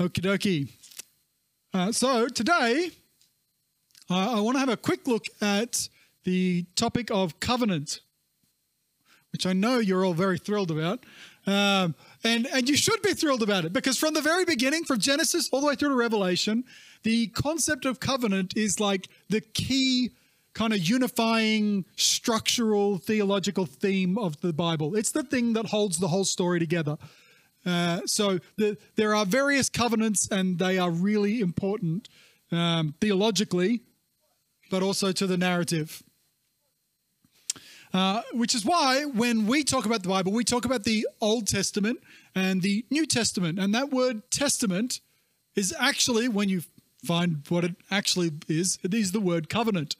Okie 0.00 0.22
dokie. 0.22 0.72
Uh, 1.72 1.92
so 1.92 2.26
today, 2.26 2.90
I 4.10 4.40
want 4.40 4.56
to 4.56 4.58
have 4.58 4.68
a 4.68 4.76
quick 4.76 5.06
look 5.06 5.26
at 5.40 5.88
the 6.24 6.64
topic 6.74 7.12
of 7.12 7.38
covenant, 7.38 8.00
which 9.30 9.46
I 9.46 9.52
know 9.52 9.78
you're 9.78 10.04
all 10.04 10.12
very 10.12 10.36
thrilled 10.36 10.72
about. 10.72 11.04
Um, 11.46 11.94
and, 12.24 12.48
and 12.52 12.68
you 12.68 12.76
should 12.76 13.02
be 13.02 13.14
thrilled 13.14 13.42
about 13.42 13.64
it 13.64 13.72
because 13.72 13.96
from 13.96 14.14
the 14.14 14.20
very 14.20 14.44
beginning, 14.44 14.84
from 14.84 14.98
Genesis 14.98 15.48
all 15.52 15.60
the 15.60 15.68
way 15.68 15.76
through 15.76 15.90
to 15.90 15.94
Revelation, 15.94 16.64
the 17.04 17.28
concept 17.28 17.84
of 17.84 18.00
covenant 18.00 18.56
is 18.56 18.80
like 18.80 19.06
the 19.28 19.42
key 19.42 20.10
kind 20.54 20.72
of 20.72 20.80
unifying 20.80 21.84
structural 21.94 22.98
theological 22.98 23.64
theme 23.64 24.18
of 24.18 24.40
the 24.40 24.52
Bible. 24.52 24.96
It's 24.96 25.12
the 25.12 25.22
thing 25.22 25.52
that 25.52 25.66
holds 25.66 25.98
the 25.98 26.08
whole 26.08 26.24
story 26.24 26.58
together. 26.58 26.98
Uh, 27.66 28.00
so 28.06 28.38
the, 28.56 28.76
there 28.96 29.14
are 29.14 29.24
various 29.24 29.68
covenants, 29.68 30.28
and 30.28 30.58
they 30.58 30.78
are 30.78 30.90
really 30.90 31.40
important 31.40 32.08
um, 32.52 32.94
theologically, 33.00 33.80
but 34.70 34.82
also 34.82 35.12
to 35.12 35.26
the 35.26 35.36
narrative. 35.36 36.02
Uh, 37.92 38.22
which 38.32 38.56
is 38.56 38.64
why 38.64 39.04
when 39.04 39.46
we 39.46 39.62
talk 39.62 39.86
about 39.86 40.02
the 40.02 40.08
Bible, 40.08 40.32
we 40.32 40.42
talk 40.42 40.64
about 40.64 40.82
the 40.82 41.06
Old 41.20 41.46
Testament 41.46 42.00
and 42.34 42.60
the 42.60 42.84
New 42.90 43.06
Testament. 43.06 43.60
And 43.60 43.72
that 43.72 43.90
word 43.90 44.28
testament 44.32 45.00
is 45.54 45.72
actually, 45.78 46.26
when 46.26 46.48
you 46.48 46.62
find 47.04 47.44
what 47.48 47.62
it 47.62 47.76
actually 47.92 48.32
is, 48.48 48.78
it 48.82 48.92
is 48.94 49.12
the 49.12 49.20
word 49.20 49.48
covenant. 49.48 49.94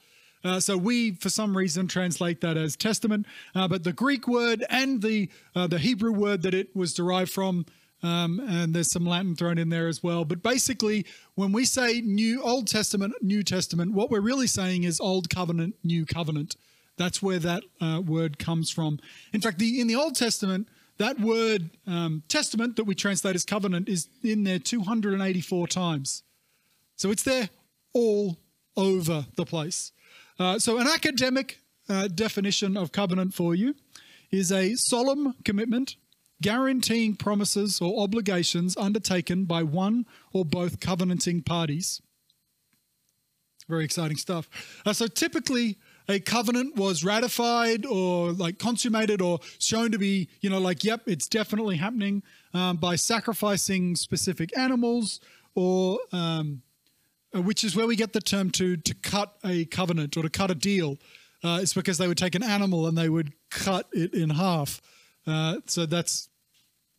Uh, 0.45 0.59
so 0.59 0.77
we, 0.77 1.15
for 1.15 1.29
some 1.29 1.57
reason, 1.57 1.87
translate 1.87 2.39
that 2.41 2.55
as 2.55 2.75
testament, 2.75 3.25
uh, 3.55 3.67
but 3.67 3.83
the 3.83 3.91
Greek 3.91 4.27
word 4.27 4.63
and 4.69 5.01
the 5.01 5.27
uh, 5.55 5.65
the 5.65 5.79
Hebrew 5.79 6.11
word 6.11 6.43
that 6.43 6.53
it 6.53 6.75
was 6.75 6.93
derived 6.93 7.31
from, 7.31 7.65
um, 8.03 8.39
and 8.39 8.75
there's 8.75 8.91
some 8.91 9.07
Latin 9.07 9.35
thrown 9.35 9.57
in 9.57 9.69
there 9.69 9.87
as 9.87 10.03
well. 10.03 10.23
But 10.23 10.43
basically, 10.43 11.03
when 11.33 11.51
we 11.51 11.65
say 11.65 11.99
New 12.01 12.43
Old 12.43 12.67
Testament, 12.67 13.15
New 13.23 13.41
Testament, 13.41 13.93
what 13.93 14.11
we're 14.11 14.21
really 14.21 14.45
saying 14.45 14.83
is 14.83 14.99
Old 14.99 15.31
Covenant, 15.31 15.75
New 15.83 16.05
Covenant. 16.05 16.55
That's 16.95 17.23
where 17.23 17.39
that 17.39 17.63
uh, 17.81 18.01
word 18.05 18.37
comes 18.37 18.69
from. 18.69 18.99
In 19.33 19.41
fact, 19.41 19.57
the 19.57 19.81
in 19.81 19.87
the 19.87 19.95
Old 19.95 20.15
Testament, 20.15 20.67
that 20.99 21.19
word 21.19 21.71
um, 21.87 22.21
testament 22.27 22.75
that 22.75 22.83
we 22.83 22.93
translate 22.93 23.35
as 23.35 23.45
covenant 23.45 23.89
is 23.89 24.09
in 24.23 24.43
there 24.43 24.59
284 24.59 25.67
times. 25.67 26.21
So 26.95 27.09
it's 27.09 27.23
there 27.23 27.49
all 27.93 28.37
over 28.77 29.25
the 29.35 29.45
place. 29.45 29.91
Uh, 30.37 30.59
so, 30.59 30.77
an 30.77 30.87
academic 30.87 31.59
uh, 31.87 32.07
definition 32.07 32.75
of 32.75 32.91
covenant 32.91 33.33
for 33.33 33.55
you 33.55 33.75
is 34.31 34.51
a 34.51 34.75
solemn 34.75 35.33
commitment 35.45 35.95
guaranteeing 36.41 37.15
promises 37.15 37.79
or 37.81 38.03
obligations 38.03 38.75
undertaken 38.75 39.45
by 39.45 39.63
one 39.63 40.05
or 40.33 40.43
both 40.43 40.79
covenanting 40.79 41.41
parties. 41.41 42.01
Very 43.69 43.85
exciting 43.85 44.17
stuff. 44.17 44.49
Uh, 44.85 44.93
so, 44.93 45.07
typically, 45.07 45.77
a 46.07 46.19
covenant 46.19 46.75
was 46.75 47.03
ratified 47.03 47.85
or 47.85 48.31
like 48.31 48.59
consummated 48.59 49.21
or 49.21 49.39
shown 49.59 49.91
to 49.91 49.97
be, 49.97 50.29
you 50.41 50.49
know, 50.49 50.59
like, 50.59 50.83
yep, 50.83 51.01
it's 51.07 51.27
definitely 51.27 51.77
happening 51.77 52.21
um, 52.53 52.77
by 52.77 52.95
sacrificing 52.95 53.95
specific 53.95 54.55
animals 54.57 55.19
or 55.55 55.99
um, 56.11 56.61
which 57.41 57.63
is 57.63 57.75
where 57.75 57.87
we 57.87 57.95
get 57.95 58.13
the 58.13 58.21
term 58.21 58.51
to 58.51 58.77
to 58.77 58.93
cut 58.93 59.35
a 59.43 59.65
covenant 59.65 60.17
or 60.17 60.23
to 60.23 60.29
cut 60.29 60.51
a 60.51 60.55
deal. 60.55 60.97
Uh, 61.43 61.59
it's 61.61 61.73
because 61.73 61.97
they 61.97 62.07
would 62.07 62.17
take 62.17 62.35
an 62.35 62.43
animal 62.43 62.87
and 62.87 62.97
they 62.97 63.09
would 63.09 63.33
cut 63.51 63.87
it 63.91 64.13
in 64.13 64.31
half. 64.31 64.81
Uh, 65.27 65.57
so 65.67 65.85
that's 65.85 66.29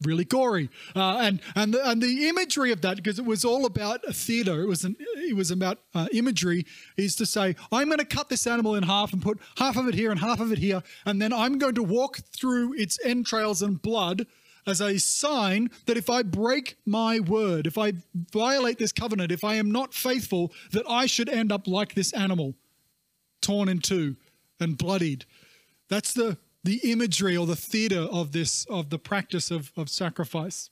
really 0.02 0.24
gory. 0.24 0.68
Uh, 0.94 1.18
and 1.18 1.40
and 1.54 1.74
the, 1.74 1.88
and 1.88 2.02
the 2.02 2.28
imagery 2.28 2.70
of 2.70 2.80
that, 2.82 2.96
because 2.96 3.18
it 3.18 3.24
was 3.24 3.44
all 3.44 3.66
about 3.66 4.04
a 4.06 4.12
theater. 4.12 4.62
It 4.62 4.68
was 4.68 4.84
an 4.84 4.96
it 5.00 5.34
was 5.34 5.50
about 5.50 5.78
uh, 5.94 6.08
imagery. 6.12 6.66
Is 6.96 7.16
to 7.16 7.26
say, 7.26 7.56
I'm 7.72 7.88
going 7.88 7.98
to 7.98 8.04
cut 8.04 8.28
this 8.28 8.46
animal 8.46 8.74
in 8.74 8.82
half 8.82 9.12
and 9.12 9.22
put 9.22 9.38
half 9.56 9.76
of 9.76 9.88
it 9.88 9.94
here 9.94 10.10
and 10.10 10.20
half 10.20 10.40
of 10.40 10.52
it 10.52 10.58
here, 10.58 10.82
and 11.04 11.20
then 11.20 11.32
I'm 11.32 11.58
going 11.58 11.74
to 11.74 11.82
walk 11.82 12.18
through 12.18 12.74
its 12.74 12.98
entrails 13.04 13.62
and 13.62 13.80
blood 13.80 14.26
as 14.66 14.80
a 14.80 14.98
sign 14.98 15.70
that 15.86 15.96
if 15.96 16.10
I 16.10 16.22
break 16.22 16.76
my 16.84 17.20
word, 17.20 17.66
if 17.66 17.78
I 17.78 17.92
violate 18.32 18.78
this 18.78 18.92
covenant, 18.92 19.30
if 19.30 19.44
I 19.44 19.54
am 19.54 19.70
not 19.70 19.94
faithful, 19.94 20.52
that 20.72 20.84
I 20.88 21.06
should 21.06 21.28
end 21.28 21.52
up 21.52 21.66
like 21.66 21.94
this 21.94 22.12
animal, 22.12 22.54
torn 23.40 23.68
in 23.68 23.78
two 23.78 24.16
and 24.58 24.76
bloodied. 24.76 25.24
That's 25.88 26.12
the, 26.12 26.36
the 26.64 26.80
imagery 26.90 27.36
or 27.36 27.46
the 27.46 27.56
theater 27.56 28.00
of 28.00 28.32
this, 28.32 28.64
of 28.66 28.90
the 28.90 28.98
practice 28.98 29.50
of, 29.50 29.70
of 29.76 29.88
sacrifice. 29.88 30.70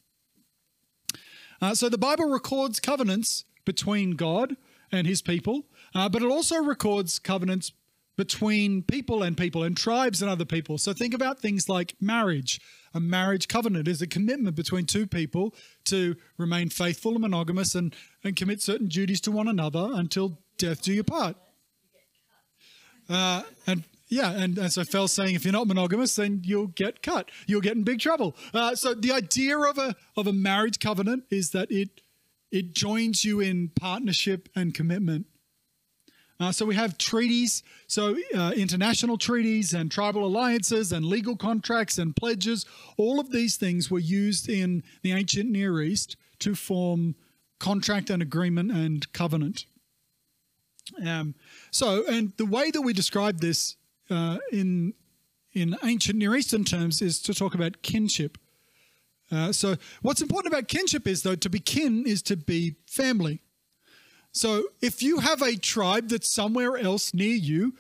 Uh, 1.63 1.75
so 1.75 1.89
the 1.89 1.99
Bible 1.99 2.29
records 2.29 2.81
covenants 2.81 3.45
between 3.65 4.17
God 4.17 4.57
and 4.91 5.07
his 5.07 5.23
people, 5.23 5.67
uh, 5.95 6.09
but 6.09 6.23
it 6.23 6.31
also 6.31 6.63
records 6.63 7.19
covenants 7.19 7.73
between 8.17 8.83
people 8.83 9.23
and 9.23 9.37
people 9.37 9.63
and 9.63 9.77
tribes 9.77 10.23
and 10.23 10.31
other 10.31 10.45
people. 10.45 10.79
So 10.79 10.93
think 10.93 11.15
about 11.15 11.41
things 11.41 11.69
like 11.69 11.95
marriage. 12.01 12.61
A 12.95 13.01
marriage 13.01 13.49
covenant 13.49 13.89
is 13.89 14.01
a 14.01 14.07
commitment 14.07 14.55
between 14.55 14.87
two 14.87 15.07
people 15.07 15.55
to 15.87 16.17
remain 16.39 16.69
faithful 16.69 17.13
and 17.13 17.21
monogamous 17.21 17.75
and, 17.75 17.95
and 18.23 18.37
commit 18.37 18.63
certain 18.63 18.87
duties 18.87 19.21
to 19.23 19.33
one 19.33 19.49
another 19.49 19.91
until 19.93 20.39
death 20.59 20.83
do 20.83 20.93
you 20.93 21.03
part. 21.03 21.37
Uh, 23.09 23.43
and 23.67 23.85
yeah, 24.09 24.31
and, 24.31 24.57
and 24.59 24.73
so 24.73 24.85
Phil's 24.85 25.13
saying 25.13 25.35
if 25.35 25.45
you're 25.45 25.53
not 25.53 25.67
monogamous, 25.67 26.15
then 26.15 26.43
you'll 26.45 26.69
get 26.69 27.03
cut. 27.03 27.31
You'll 27.47 27.61
get 27.61 27.77
in 27.77 27.83
big 27.83 27.99
trouble. 27.99 28.37
Uh, 28.53 28.75
so 28.77 28.95
the 28.95 29.13
idea 29.13 29.59
of 29.59 29.77
a 29.77 29.97
of 30.17 30.27
a 30.27 30.33
marriage 30.33 30.79
covenant 30.79 31.25
is 31.31 31.51
that 31.51 31.71
it 31.71 32.01
it 32.53 32.75
joins 32.75 33.25
you 33.25 33.41
in 33.41 33.71
partnership 33.75 34.49
and 34.55 34.73
commitment 34.73 35.27
uh, 36.41 36.51
so 36.51 36.67
we 36.67 36.75
have 36.75 36.99
treaties, 36.99 37.63
so 37.87 38.17
uh, 38.37 38.53
international 38.57 39.17
treaties 39.17 39.73
and 39.73 39.91
tribal 39.91 40.25
alliances 40.27 40.91
and 40.91 41.05
legal 41.05 41.37
contracts 41.37 41.99
and 41.99 42.17
pledges. 42.17 42.67
All 42.97 43.21
of 43.21 43.31
these 43.31 43.57
things 43.57 43.91
were 43.91 44.01
used 44.01 44.49
in 44.49 44.83
the 45.03 45.13
ancient 45.13 45.51
Near 45.51 45.81
East 45.81 46.17
to 46.41 46.55
form 46.55 47.15
contract 47.61 48.11
and 48.11 48.21
agreement 48.21 48.73
and 48.73 49.11
covenant. 49.13 49.67
Um, 51.07 51.35
so, 51.71 52.05
and 52.11 52.33
the 52.37 52.47
way 52.47 52.71
that 52.71 52.83
we 52.83 52.93
describe 52.93 53.41
this 53.41 53.77
uh, 54.11 54.39
in 54.53 54.95
in 55.53 55.77
ancient 55.85 56.19
Near 56.19 56.35
Eastern 56.35 56.65
terms 56.65 57.01
is 57.01 57.21
to 57.23 57.33
talk 57.33 57.55
about 57.55 57.83
kinship. 57.83 58.39
Uh, 59.31 59.53
so, 59.53 59.77
what's 60.03 60.21
important 60.21 60.53
about 60.53 60.67
kinship 60.67 61.07
is, 61.07 61.23
though, 61.23 61.37
to 61.37 61.49
be 61.49 61.61
kin 61.61 62.05
is 62.07 62.23
to 62.23 62.37
be 62.37 62.75
family. 62.87 63.41
So 64.35 64.65
if 64.83 65.03
you 65.03 65.21
have 65.21 65.43
a 65.43 65.57
tribe 65.57 66.09
that's 66.09 66.29
somewhere 66.29 66.77
else 66.77 67.15
near 67.15 67.35
you, 67.35 67.75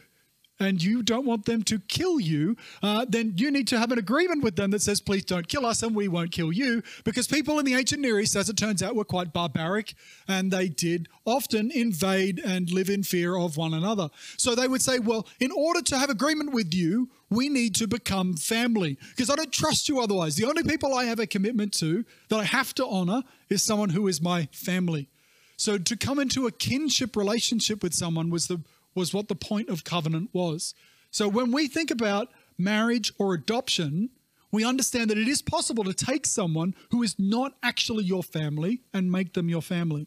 and 0.61 0.83
you 0.83 1.03
don't 1.03 1.27
want 1.27 1.47
them 1.47 1.63
to 1.65 1.81
kill 1.81 2.21
you, 2.21 2.57
uh, 2.83 3.05
then 3.09 3.35
you 3.37 3.51
need 3.51 3.67
to 3.69 3.79
have 3.79 3.91
an 3.91 3.99
agreement 3.99 4.43
with 4.45 4.55
them 4.55 4.71
that 4.71 4.83
says, 4.83 5.01
please 5.01 5.25
don't 5.25 5.49
kill 5.49 5.67
us 5.67 5.83
and 5.83 5.97
we 5.97 6.07
won't 6.07 6.31
kill 6.31 6.53
you. 6.53 6.83
Because 7.03 7.27
people 7.27 7.59
in 7.59 7.65
the 7.65 7.75
ancient 7.75 8.01
Near 8.01 8.21
East, 8.21 8.37
as 8.37 8.49
it 8.49 8.57
turns 8.57 8.83
out, 8.83 8.95
were 8.95 9.05
quite 9.05 9.33
barbaric 9.33 9.95
and 10.29 10.53
they 10.53 10.69
did 10.69 11.09
often 11.25 11.73
invade 11.73 12.39
and 12.39 12.71
live 12.71 12.89
in 12.89 13.03
fear 13.03 13.37
of 13.37 13.57
one 13.57 13.75
another. 13.75 14.09
So 14.37 14.55
they 14.55 14.69
would 14.69 14.83
say, 14.83 15.01
well, 15.01 15.27
in 15.41 15.51
order 15.51 15.83
to 15.83 15.99
have 15.99 16.09
agreement 16.09 16.53
with 16.53 16.73
you, 16.73 17.11
we 17.31 17.49
need 17.49 17.75
to 17.77 17.89
become 17.89 18.35
family 18.35 18.97
because 19.11 19.31
I 19.31 19.35
don't 19.35 19.53
trust 19.53 19.89
you 19.89 20.01
otherwise. 20.01 20.37
The 20.37 20.47
only 20.47 20.63
people 20.63 20.95
I 20.95 21.05
have 21.05 21.19
a 21.19 21.27
commitment 21.27 21.73
to 21.75 22.05
that 22.29 22.39
I 22.39 22.45
have 22.45 22.75
to 22.77 22.87
honor 22.87 23.23
is 23.49 23.63
someone 23.63 23.91
who 23.91 24.07
is 24.07 24.23
my 24.23 24.49
family. 24.53 25.09
So 25.57 25.79
to 25.79 25.97
come 25.97 26.19
into 26.19 26.47
a 26.47 26.53
kinship 26.53 27.17
relationship 27.17 27.83
with 27.83 27.95
someone 27.95 28.31
was 28.31 28.47
the 28.49 28.61
was 28.95 29.13
what 29.13 29.29
the 29.29 29.35
point 29.35 29.69
of 29.69 29.85
covenant 29.85 30.31
was. 30.33 30.75
So 31.11 31.29
when 31.29 31.51
we 31.51 31.67
think 31.67 31.91
about 31.91 32.29
marriage 32.57 33.13
or 33.19 33.35
adoption, 33.35 34.11
we 34.53 34.65
understand 34.65 35.11
that 35.11 35.19
it 35.19 35.27
is 35.27 35.43
possible 35.43 35.83
to 35.85 35.93
take 35.93 36.27
someone 36.27 36.75
who 36.91 37.03
is 37.03 37.17
not 37.19 37.55
actually 37.63 38.05
your 38.05 38.23
family 38.23 38.83
and 38.93 39.11
make 39.11 39.33
them 39.33 39.49
your 39.49 39.63
family. 39.63 40.07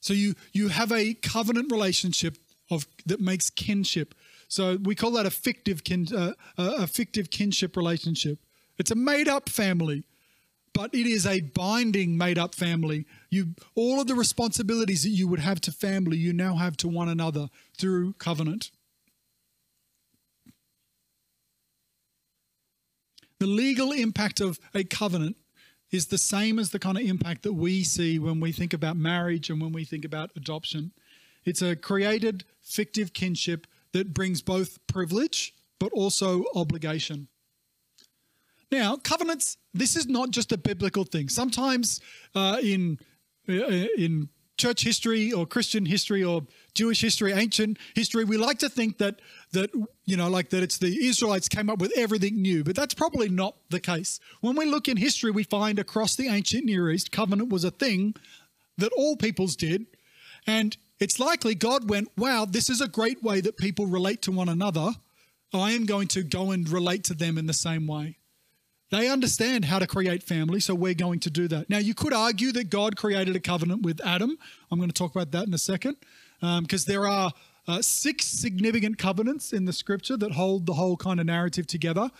So 0.00 0.12
you 0.12 0.34
you 0.52 0.68
have 0.68 0.92
a 0.92 1.14
covenant 1.14 1.70
relationship 1.72 2.36
of 2.70 2.86
that 3.06 3.20
makes 3.20 3.50
kinship. 3.50 4.14
So 4.48 4.76
we 4.82 4.94
call 4.94 5.12
that 5.12 5.26
a 5.26 5.30
fictive 5.30 5.84
kin, 5.84 6.06
uh, 6.14 6.32
a 6.58 6.86
fictive 6.86 7.30
kinship 7.30 7.76
relationship. 7.76 8.38
It's 8.78 8.90
a 8.90 8.94
made 8.94 9.28
up 9.28 9.48
family 9.48 10.04
but 10.74 10.94
it 10.94 11.06
is 11.06 11.26
a 11.26 11.40
binding 11.40 12.16
made 12.16 12.38
up 12.38 12.54
family. 12.54 13.06
You 13.30 13.54
all 13.74 14.00
of 14.00 14.06
the 14.06 14.14
responsibilities 14.14 15.02
that 15.02 15.10
you 15.10 15.28
would 15.28 15.40
have 15.40 15.60
to 15.62 15.72
family, 15.72 16.16
you 16.16 16.32
now 16.32 16.56
have 16.56 16.76
to 16.78 16.88
one 16.88 17.08
another 17.08 17.48
through 17.76 18.14
covenant. 18.14 18.70
The 23.38 23.46
legal 23.46 23.90
impact 23.90 24.40
of 24.40 24.60
a 24.72 24.84
covenant 24.84 25.36
is 25.90 26.06
the 26.06 26.18
same 26.18 26.58
as 26.58 26.70
the 26.70 26.78
kind 26.78 26.96
of 26.96 27.04
impact 27.04 27.42
that 27.42 27.52
we 27.52 27.82
see 27.82 28.18
when 28.18 28.40
we 28.40 28.52
think 28.52 28.72
about 28.72 28.96
marriage 28.96 29.50
and 29.50 29.60
when 29.60 29.72
we 29.72 29.84
think 29.84 30.04
about 30.04 30.30
adoption. 30.36 30.92
It's 31.44 31.60
a 31.60 31.76
created 31.76 32.44
fictive 32.60 33.12
kinship 33.12 33.66
that 33.92 34.14
brings 34.14 34.40
both 34.42 34.78
privilege 34.86 35.54
but 35.78 35.92
also 35.92 36.44
obligation. 36.54 37.26
Now, 38.72 38.96
covenants, 38.96 39.58
this 39.74 39.96
is 39.96 40.06
not 40.06 40.30
just 40.30 40.50
a 40.50 40.56
biblical 40.56 41.04
thing. 41.04 41.28
Sometimes 41.28 42.00
uh, 42.34 42.56
in, 42.62 42.98
uh, 43.46 43.52
in 43.52 44.30
church 44.56 44.82
history 44.82 45.30
or 45.30 45.44
Christian 45.44 45.84
history 45.84 46.24
or 46.24 46.46
Jewish 46.72 47.02
history, 47.02 47.32
ancient 47.34 47.76
history, 47.94 48.24
we 48.24 48.38
like 48.38 48.58
to 48.60 48.70
think 48.70 48.96
that 48.96 49.20
that 49.52 49.70
you 50.06 50.16
know, 50.16 50.30
like 50.30 50.48
that 50.50 50.62
it's 50.62 50.78
the 50.78 51.06
Israelites 51.06 51.48
came 51.48 51.68
up 51.68 51.80
with 51.80 51.92
everything 51.98 52.40
new, 52.40 52.64
but 52.64 52.74
that's 52.74 52.94
probably 52.94 53.28
not 53.28 53.56
the 53.68 53.78
case. 53.78 54.20
When 54.40 54.56
we 54.56 54.64
look 54.64 54.88
in 54.88 54.96
history, 54.96 55.30
we 55.30 55.44
find 55.44 55.78
across 55.78 56.16
the 56.16 56.28
ancient 56.28 56.64
Near 56.64 56.90
East, 56.90 57.12
covenant 57.12 57.50
was 57.50 57.64
a 57.64 57.70
thing 57.70 58.14
that 58.78 58.90
all 58.96 59.16
peoples 59.16 59.54
did, 59.54 59.86
and 60.46 60.74
it's 60.98 61.20
likely 61.20 61.54
God 61.54 61.90
went, 61.90 62.08
"Wow, 62.16 62.46
this 62.46 62.70
is 62.70 62.80
a 62.80 62.88
great 62.88 63.22
way 63.22 63.42
that 63.42 63.58
people 63.58 63.84
relate 63.84 64.22
to 64.22 64.32
one 64.32 64.48
another. 64.48 64.92
I 65.52 65.72
am 65.72 65.84
going 65.84 66.08
to 66.08 66.22
go 66.22 66.50
and 66.52 66.66
relate 66.66 67.04
to 67.04 67.14
them 67.14 67.36
in 67.36 67.44
the 67.44 67.52
same 67.52 67.86
way." 67.86 68.16
They 68.92 69.08
understand 69.08 69.64
how 69.64 69.78
to 69.78 69.86
create 69.86 70.22
family, 70.22 70.60
so 70.60 70.74
we're 70.74 70.92
going 70.92 71.18
to 71.20 71.30
do 71.30 71.48
that. 71.48 71.70
Now, 71.70 71.78
you 71.78 71.94
could 71.94 72.12
argue 72.12 72.52
that 72.52 72.68
God 72.68 72.94
created 72.94 73.34
a 73.34 73.40
covenant 73.40 73.80
with 73.80 74.04
Adam. 74.04 74.36
I'm 74.70 74.78
going 74.78 74.90
to 74.90 74.94
talk 74.94 75.12
about 75.12 75.30
that 75.30 75.46
in 75.46 75.54
a 75.54 75.58
second, 75.58 75.96
because 76.40 76.88
um, 76.88 76.92
there 76.92 77.08
are 77.08 77.32
uh, 77.66 77.80
six 77.80 78.26
significant 78.26 78.98
covenants 78.98 79.54
in 79.54 79.64
the 79.64 79.72
scripture 79.72 80.18
that 80.18 80.32
hold 80.32 80.66
the 80.66 80.74
whole 80.74 80.98
kind 80.98 81.20
of 81.20 81.24
narrative 81.24 81.66
together, 81.66 82.10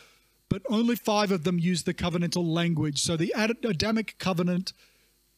but 0.49 0.63
only 0.71 0.97
five 0.97 1.31
of 1.31 1.45
them 1.45 1.59
use 1.59 1.83
the 1.83 1.93
covenantal 1.93 2.47
language. 2.47 3.03
So 3.03 3.19
the 3.19 3.35
Adamic 3.37 4.19
covenant 4.19 4.73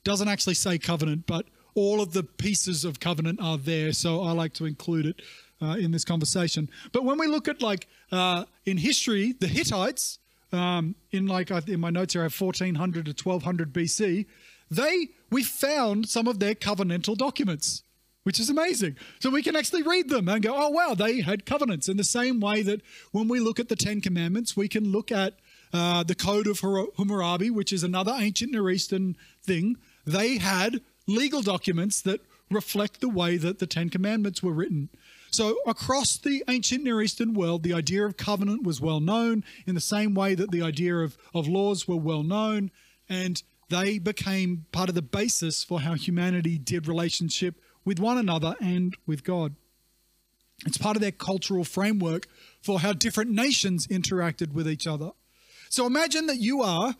doesn't 0.04 0.28
actually 0.28 0.54
say 0.54 0.78
covenant, 0.78 1.26
but 1.26 1.46
all 1.74 2.00
of 2.00 2.12
the 2.12 2.22
pieces 2.22 2.84
of 2.84 3.00
covenant 3.00 3.40
are 3.42 3.58
there. 3.58 3.92
So 3.92 4.22
I 4.22 4.30
like 4.30 4.52
to 4.54 4.66
include 4.66 5.06
it 5.06 5.22
uh, 5.60 5.78
in 5.80 5.90
this 5.90 6.04
conversation. 6.04 6.70
But 6.92 7.04
when 7.04 7.18
we 7.18 7.26
look 7.26 7.48
at 7.48 7.60
like 7.60 7.88
uh, 8.12 8.44
in 8.64 8.76
history, 8.76 9.32
the 9.32 9.48
Hittites, 9.48 10.20
um, 10.52 10.94
in 11.10 11.26
like 11.26 11.50
in 11.50 11.80
my 11.80 11.90
notes 11.90 12.14
here, 12.14 12.22
I 12.22 12.26
have 12.26 12.40
1400 12.40 13.06
to 13.06 13.10
1200 13.10 13.72
BC. 13.72 14.26
They 14.70 15.08
we 15.30 15.42
found 15.42 16.08
some 16.08 16.28
of 16.28 16.38
their 16.38 16.54
covenantal 16.54 17.16
documents 17.16 17.82
which 18.24 18.40
is 18.40 18.50
amazing. 18.50 18.96
So 19.20 19.30
we 19.30 19.42
can 19.42 19.54
actually 19.54 19.82
read 19.82 20.08
them 20.08 20.28
and 20.28 20.42
go, 20.42 20.54
oh, 20.56 20.70
wow, 20.70 20.94
they 20.94 21.20
had 21.20 21.46
covenants 21.46 21.88
in 21.88 21.96
the 21.96 22.04
same 22.04 22.40
way 22.40 22.62
that 22.62 22.80
when 23.12 23.28
we 23.28 23.38
look 23.38 23.60
at 23.60 23.68
the 23.68 23.76
Ten 23.76 24.00
Commandments, 24.00 24.56
we 24.56 24.66
can 24.66 24.90
look 24.90 25.12
at 25.12 25.34
uh, 25.72 26.02
the 26.02 26.14
Code 26.14 26.46
of 26.46 26.60
Hammurabi, 26.60 27.50
which 27.50 27.72
is 27.72 27.84
another 27.84 28.14
ancient 28.18 28.52
Near 28.52 28.70
Eastern 28.70 29.16
thing. 29.42 29.76
They 30.06 30.38
had 30.38 30.80
legal 31.06 31.42
documents 31.42 32.00
that 32.02 32.20
reflect 32.50 33.00
the 33.00 33.08
way 33.08 33.36
that 33.36 33.58
the 33.58 33.66
Ten 33.66 33.90
Commandments 33.90 34.42
were 34.42 34.52
written. 34.52 34.90
So, 35.30 35.56
across 35.66 36.16
the 36.16 36.44
ancient 36.48 36.84
Near 36.84 37.02
Eastern 37.02 37.34
world, 37.34 37.64
the 37.64 37.74
idea 37.74 38.06
of 38.06 38.16
covenant 38.16 38.62
was 38.62 38.80
well 38.80 39.00
known 39.00 39.44
in 39.66 39.74
the 39.74 39.80
same 39.80 40.14
way 40.14 40.34
that 40.36 40.52
the 40.52 40.62
idea 40.62 40.96
of, 40.96 41.18
of 41.34 41.48
laws 41.48 41.88
were 41.88 41.96
well 41.96 42.22
known, 42.22 42.70
and 43.08 43.42
they 43.68 43.98
became 43.98 44.66
part 44.70 44.88
of 44.88 44.94
the 44.94 45.02
basis 45.02 45.64
for 45.64 45.80
how 45.80 45.94
humanity 45.94 46.58
did 46.58 46.86
relationship 46.86 47.56
with 47.84 47.98
one 47.98 48.18
another 48.18 48.54
and 48.60 48.96
with 49.06 49.24
God. 49.24 49.56
It's 50.66 50.78
part 50.78 50.96
of 50.96 51.02
their 51.02 51.10
cultural 51.10 51.64
framework 51.64 52.28
for 52.62 52.80
how 52.80 52.92
different 52.92 53.30
nations 53.30 53.86
interacted 53.88 54.52
with 54.52 54.68
each 54.68 54.86
other. 54.86 55.10
So 55.68 55.86
imagine 55.86 56.26
that 56.26 56.38
you 56.38 56.62
are 56.62 56.94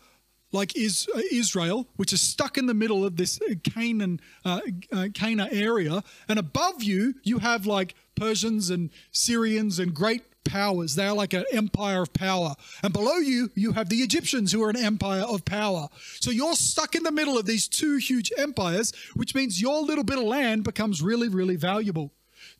like 0.55 0.73
uh, 0.75 1.19
Israel, 1.31 1.87
which 1.97 2.13
is 2.13 2.21
stuck 2.21 2.57
in 2.57 2.65
the 2.65 2.73
middle 2.73 3.05
of 3.05 3.17
this 3.17 3.39
uh, 3.41 3.55
Canaan, 3.63 4.19
uh, 4.43 4.61
uh, 4.91 5.07
Canaan 5.13 5.49
area, 5.51 6.03
and 6.27 6.39
above 6.39 6.81
you, 6.81 7.15
you 7.23 7.39
have 7.39 7.65
like 7.65 7.93
Persians 8.15 8.69
and 8.69 8.89
Syrians 9.11 9.77
and 9.77 9.93
great 9.93 10.23
powers. 10.45 10.95
They 10.95 11.05
are 11.05 11.13
like 11.13 11.33
an 11.33 11.43
empire 11.51 12.03
of 12.03 12.13
power. 12.13 12.55
And 12.83 12.93
below 12.93 13.17
you, 13.17 13.51
you 13.55 13.73
have 13.73 13.89
the 13.89 13.97
Egyptians 13.97 14.51
who 14.51 14.63
are 14.63 14.69
an 14.69 14.77
empire 14.77 15.23
of 15.23 15.43
power. 15.43 15.89
So 16.21 16.31
you're 16.31 16.55
stuck 16.55 16.95
in 16.95 17.03
the 17.03 17.11
middle 17.11 17.37
of 17.37 17.45
these 17.45 17.67
two 17.67 17.97
huge 17.97 18.31
empires, 18.37 18.93
which 19.15 19.35
means 19.35 19.61
your 19.61 19.81
little 19.81 20.03
bit 20.03 20.17
of 20.17 20.23
land 20.23 20.63
becomes 20.63 21.01
really, 21.01 21.27
really 21.27 21.55
valuable 21.55 22.11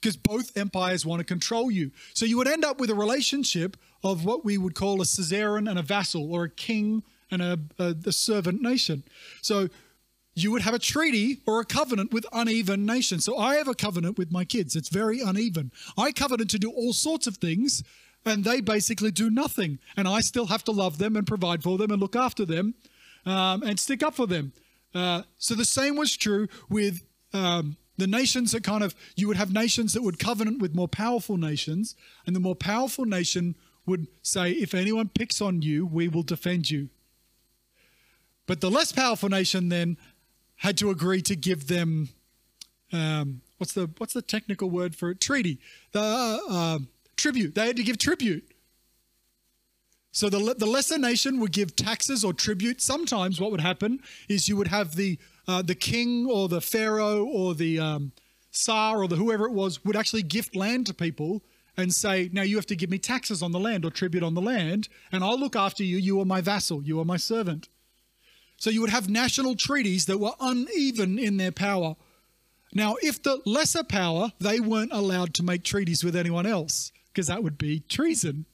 because 0.01 0.17
both 0.17 0.57
empires 0.57 1.05
want 1.05 1.19
to 1.19 1.23
control 1.23 1.71
you. 1.71 1.91
So 2.13 2.25
you 2.25 2.37
would 2.37 2.47
end 2.47 2.65
up 2.65 2.79
with 2.79 2.89
a 2.89 2.95
relationship 2.95 3.77
of 4.03 4.25
what 4.25 4.43
we 4.43 4.57
would 4.57 4.75
call 4.75 5.01
a 5.01 5.05
suzerain 5.05 5.67
and 5.67 5.79
a 5.79 5.83
vassal, 5.83 6.33
or 6.33 6.45
a 6.45 6.49
king 6.49 7.03
and 7.31 7.41
a, 7.41 7.59
a, 7.79 7.95
a 8.05 8.11
servant 8.11 8.61
nation. 8.61 9.03
So 9.41 9.67
you 10.35 10.51
would 10.51 10.63
have 10.63 10.73
a 10.73 10.79
treaty 10.79 11.39
or 11.47 11.61
a 11.61 11.65
covenant 11.65 12.11
with 12.11 12.25
uneven 12.33 12.85
nations. 12.85 13.23
So 13.23 13.37
I 13.37 13.55
have 13.55 13.69
a 13.69 13.73
covenant 13.73 14.17
with 14.17 14.31
my 14.31 14.43
kids. 14.43 14.75
It's 14.75 14.89
very 14.89 15.21
uneven. 15.21 15.71
I 15.97 16.11
covenant 16.11 16.49
to 16.51 16.59
do 16.59 16.69
all 16.69 16.93
sorts 16.93 17.25
of 17.25 17.37
things, 17.37 17.83
and 18.25 18.43
they 18.43 18.59
basically 18.59 19.11
do 19.11 19.29
nothing. 19.29 19.79
And 19.95 20.07
I 20.07 20.19
still 20.21 20.47
have 20.47 20.63
to 20.65 20.71
love 20.71 20.97
them 20.97 21.15
and 21.15 21.25
provide 21.25 21.63
for 21.63 21.77
them 21.77 21.91
and 21.91 22.01
look 22.01 22.15
after 22.15 22.45
them 22.45 22.75
um, 23.25 23.63
and 23.63 23.79
stick 23.79 24.03
up 24.03 24.15
for 24.15 24.27
them. 24.27 24.51
Uh, 24.93 25.23
so 25.37 25.55
the 25.55 25.65
same 25.65 25.95
was 25.95 26.15
true 26.17 26.47
with 26.69 27.01
um, 27.33 27.77
the 27.97 28.07
nations 28.07 28.51
that 28.51 28.63
kind 28.63 28.83
of, 28.83 28.93
you 29.15 29.27
would 29.27 29.37
have 29.37 29.53
nations 29.53 29.93
that 29.93 30.03
would 30.03 30.19
covenant 30.19 30.61
with 30.61 30.75
more 30.75 30.87
powerful 30.87 31.37
nations, 31.37 31.95
and 32.25 32.35
the 32.35 32.39
more 32.41 32.55
powerful 32.55 33.05
nation 33.05 33.55
would 33.85 34.07
say, 34.21 34.51
if 34.51 34.73
anyone 34.73 35.09
picks 35.09 35.41
on 35.41 35.61
you, 35.61 35.85
we 35.85 36.07
will 36.07 36.23
defend 36.23 36.69
you. 36.69 36.89
But 38.47 38.61
the 38.61 38.69
less 38.69 38.91
powerful 38.91 39.29
nation 39.29 39.69
then 39.69 39.97
had 40.57 40.77
to 40.77 40.89
agree 40.89 41.21
to 41.23 41.35
give 41.35 41.67
them 41.67 42.09
um, 42.93 43.41
what's 43.57 43.73
the 43.73 43.89
what's 43.97 44.13
the 44.13 44.21
technical 44.21 44.69
word 44.69 44.95
for 44.95 45.09
it? 45.11 45.19
Treaty, 45.19 45.59
the 45.91 45.99
uh, 45.99 46.39
uh, 46.49 46.79
tribute. 47.17 47.55
They 47.55 47.67
had 47.67 47.77
to 47.77 47.83
give 47.83 47.97
tribute. 47.97 48.51
So 50.11 50.29
the 50.29 50.55
the 50.57 50.65
lesser 50.65 50.97
nation 50.97 51.39
would 51.39 51.51
give 51.51 51.75
taxes 51.75 52.23
or 52.23 52.33
tribute. 52.33 52.81
Sometimes 52.81 53.41
what 53.41 53.51
would 53.51 53.61
happen 53.61 53.99
is 54.29 54.47
you 54.47 54.55
would 54.55 54.67
have 54.67 54.95
the 54.95 55.17
uh, 55.47 55.61
the 55.61 55.75
king 55.75 56.27
or 56.29 56.47
the 56.47 56.61
pharaoh 56.61 57.25
or 57.25 57.53
the 57.53 57.79
um, 57.79 58.11
tsar 58.51 59.01
or 59.01 59.07
the 59.07 59.17
whoever 59.17 59.45
it 59.45 59.51
was 59.51 59.83
would 59.83 59.95
actually 59.95 60.23
gift 60.23 60.55
land 60.55 60.85
to 60.87 60.93
people 60.93 61.43
and 61.77 61.93
say, 61.93 62.29
now 62.31 62.41
you 62.41 62.55
have 62.55 62.65
to 62.65 62.75
give 62.75 62.89
me 62.89 62.97
taxes 62.97 63.43
on 63.43 63.51
the 63.51 63.59
land 63.59 63.83
or 63.83 63.91
tribute 63.91 64.23
on 64.23 64.33
the 64.33 64.41
land, 64.41 64.87
and 65.11 65.25
I'll 65.25 65.37
look 65.37 65.57
after 65.57 65.83
you. 65.83 65.97
You 65.97 66.21
are 66.21 66.25
my 66.25 66.39
vassal. 66.39 66.81
You 66.81 67.01
are 67.01 67.05
my 67.05 67.17
servant. 67.17 67.67
So 68.57 68.69
you 68.69 68.81
would 68.81 68.89
have 68.89 69.09
national 69.09 69.55
treaties 69.55 70.05
that 70.05 70.19
were 70.19 70.33
uneven 70.39 71.19
in 71.19 71.37
their 71.37 71.51
power. 71.51 71.95
Now, 72.73 72.95
if 73.01 73.21
the 73.21 73.41
lesser 73.45 73.83
power, 73.83 74.31
they 74.39 74.59
weren't 74.59 74.91
allowed 74.91 75.33
to 75.35 75.43
make 75.43 75.63
treaties 75.63 76.03
with 76.03 76.15
anyone 76.15 76.45
else, 76.45 76.91
because 77.07 77.27
that 77.27 77.43
would 77.43 77.57
be 77.57 77.81
treason. 77.81 78.45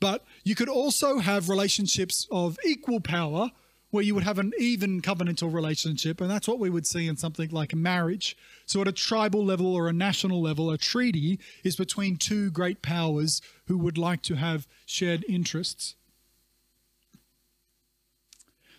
But 0.00 0.24
you 0.42 0.54
could 0.54 0.68
also 0.68 1.18
have 1.18 1.48
relationships 1.48 2.26
of 2.30 2.58
equal 2.64 3.00
power 3.00 3.50
where 3.90 4.02
you 4.02 4.14
would 4.14 4.24
have 4.24 4.40
an 4.40 4.52
even 4.58 5.00
covenantal 5.00 5.54
relationship, 5.54 6.20
and 6.20 6.28
that's 6.28 6.48
what 6.48 6.58
we 6.58 6.68
would 6.68 6.86
see 6.86 7.06
in 7.06 7.16
something 7.16 7.48
like 7.50 7.72
a 7.72 7.76
marriage. 7.76 8.36
So, 8.66 8.80
at 8.80 8.88
a 8.88 8.92
tribal 8.92 9.44
level 9.44 9.72
or 9.72 9.88
a 9.88 9.92
national 9.92 10.42
level, 10.42 10.70
a 10.70 10.76
treaty 10.76 11.38
is 11.62 11.76
between 11.76 12.16
two 12.16 12.50
great 12.50 12.82
powers 12.82 13.40
who 13.66 13.78
would 13.78 13.96
like 13.96 14.22
to 14.22 14.34
have 14.34 14.66
shared 14.84 15.24
interests. 15.28 15.94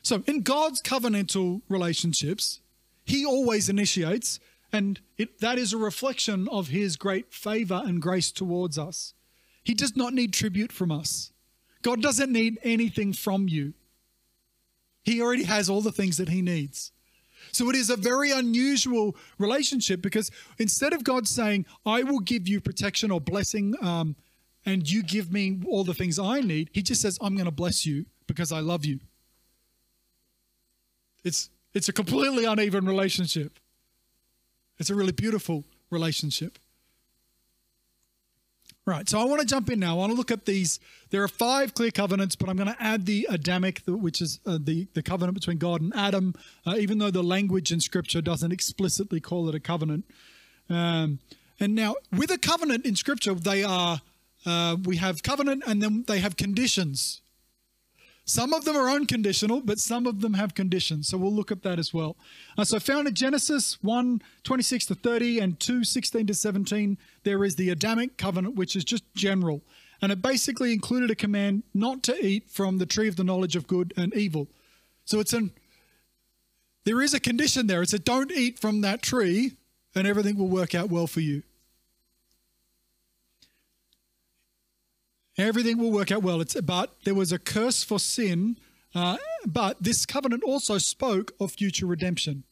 So, 0.06 0.22
in 0.28 0.42
God's 0.42 0.84
covenantal 0.84 1.64
relationships, 1.68 2.60
He 3.06 3.26
always 3.26 3.70
initiates, 3.70 4.40
and 4.72 5.00
it, 5.18 5.40
that 5.40 5.58
is 5.58 5.74
a 5.74 5.80
reflection 5.80 6.48
of 6.50 6.68
His 6.68 6.96
great 6.96 7.34
favor 7.34 7.82
and 7.84 8.00
grace 8.00 8.32
towards 8.32 8.78
us. 8.78 9.16
He 9.64 9.74
does 9.74 9.96
not 9.96 10.14
need 10.14 10.32
tribute 10.32 10.72
from 10.72 10.92
us. 10.92 11.34
God 11.82 12.04
doesn't 12.04 12.32
need 12.32 12.60
anything 12.62 13.14
from 13.14 13.48
you. 13.48 13.74
He 15.04 15.24
already 15.24 15.46
has 15.46 15.72
all 15.72 15.82
the 15.82 15.92
things 15.92 16.18
that 16.18 16.30
He 16.30 16.44
needs. 16.44 16.92
So 17.52 17.68
it 17.72 17.76
is 17.76 17.90
a 17.90 17.96
very 17.96 18.30
unusual 18.30 19.16
relationship 19.40 20.04
because 20.04 20.30
instead 20.60 20.94
of 20.94 21.04
God 21.04 21.28
saying, 21.28 21.66
I 21.84 22.04
will 22.04 22.20
give 22.20 22.48
you 22.48 22.62
protection 22.62 23.10
or 23.10 23.20
blessing 23.20 23.74
um, 23.82 24.16
and 24.68 24.88
you 24.88 25.02
give 25.02 25.34
me 25.34 25.62
all 25.68 25.84
the 25.84 25.96
things 25.96 26.20
I 26.20 26.42
need, 26.42 26.70
He 26.74 26.84
just 26.84 27.02
says, 27.02 27.18
I'm 27.22 27.34
going 27.34 27.46
to 27.46 27.52
bless 27.52 27.88
you 27.88 28.06
because 28.28 28.52
I 28.52 28.60
love 28.60 28.86
you. 28.86 29.00
It's 31.26 31.50
it's 31.74 31.90
a 31.90 31.94
completely 31.94 32.46
uneven 32.46 32.86
relationship. 32.86 33.60
It's 34.78 34.90
a 34.90 34.96
really 34.96 35.12
beautiful 35.12 35.66
relationship. 35.90 36.58
Right, 38.88 39.10
so 39.10 39.20
I 39.20 39.24
want 39.24 39.42
to 39.42 39.48
jump 39.48 39.72
in 39.72 39.80
now. 39.80 39.96
I 39.96 39.98
want 39.98 40.12
to 40.12 40.16
look 40.16 40.30
at 40.30 40.46
these. 40.46 40.80
There 41.10 41.24
are 41.24 41.28
five 41.28 41.74
clear 41.74 41.90
covenants, 41.90 42.36
but 42.36 42.50
I'm 42.50 42.56
going 42.56 42.72
to 42.72 42.80
add 42.80 43.08
the 43.08 43.26
Adamic, 43.32 43.82
which 43.88 44.22
is 44.22 44.40
uh, 44.46 44.60
the, 44.62 44.88
the 44.94 45.02
covenant 45.02 45.34
between 45.34 45.58
God 45.58 45.82
and 45.82 45.92
Adam, 45.96 46.36
uh, 46.68 46.76
even 46.78 47.00
though 47.00 47.10
the 47.10 47.24
language 47.24 47.72
in 47.72 47.80
Scripture 47.80 48.22
doesn't 48.22 48.52
explicitly 48.52 49.20
call 49.20 49.50
it 49.50 49.56
a 49.56 49.60
covenant. 49.60 50.06
Um, 50.70 51.18
and 51.60 51.74
now, 51.74 51.96
with 52.16 52.30
a 52.30 52.38
covenant 52.38 52.86
in 52.86 52.96
Scripture, 52.96 53.34
they 53.34 53.64
are, 53.64 54.02
uh, 54.46 54.78
we 54.84 54.98
have 54.98 55.24
covenant 55.24 55.64
and 55.66 55.82
then 55.82 56.04
they 56.06 56.20
have 56.20 56.38
conditions. 56.38 57.22
Some 58.28 58.54
of 58.54 58.66
them 58.66 58.76
are 58.76 58.90
unconditional, 58.90 59.62
but 59.62 59.80
some 59.80 60.08
of 60.08 60.22
them 60.22 60.34
have 60.34 60.56
conditions. 60.56 61.08
So 61.08 61.18
we'll 61.18 61.32
look 61.34 61.52
at 61.52 61.62
that 61.62 61.78
as 61.78 61.94
well. 61.94 62.18
Uh, 62.58 62.64
so 62.64 62.80
found 62.80 63.08
in 63.08 63.14
Genesis 63.14 63.78
1 63.84 64.22
26 64.44 64.88
to 64.88 64.96
30 64.96 65.40
and 65.40 65.60
2 65.60 65.84
16 65.84 66.28
to 66.28 66.34
17, 66.34 66.98
there 67.24 67.44
is 67.44 67.56
the 67.56 67.70
Adamic 67.70 68.18
covenant, 68.18 68.56
which 68.56 68.76
is 68.76 68.84
just 68.84 69.04
general. 69.14 69.62
and 70.02 70.12
it 70.12 70.22
basically 70.22 70.74
included 70.74 71.10
a 71.10 71.16
command 71.16 71.64
not 71.74 72.04
to 72.04 72.26
eat 72.26 72.50
from 72.50 72.80
the 72.80 72.86
tree 72.86 73.08
of 73.08 73.16
the 73.16 73.24
knowledge 73.24 73.56
of 73.56 73.66
good 73.66 73.94
and 73.96 74.14
evil. 74.14 74.48
So 75.06 75.20
it's 75.20 75.34
an 75.34 75.52
there 76.84 77.02
is 77.02 77.14
a 77.14 77.20
condition 77.20 77.68
there. 77.68 77.82
It's 77.82 77.94
a 77.94 78.00
don't 78.00 78.32
eat 78.32 78.60
from 78.60 78.82
that 78.82 79.02
tree 79.02 79.54
and 79.96 80.06
everything 80.06 80.38
will 80.38 80.50
work 80.50 80.76
out 80.76 80.90
well 80.90 81.08
for 81.08 81.22
you. 81.22 81.44
Everything 85.38 85.78
will 85.78 85.92
work 85.92 86.12
out 86.12 86.24
well. 86.24 86.40
It's 86.42 86.60
but 86.62 86.96
there 87.04 87.14
was 87.14 87.32
a 87.32 87.40
curse 87.40 87.84
for 87.84 88.00
sin, 88.00 88.58
uh, 88.94 89.18
but 89.46 89.82
this 89.82 90.06
covenant 90.06 90.44
also 90.44 90.78
spoke 90.78 91.34
of 91.40 91.52
future 91.52 91.86
redemption. 91.86 92.44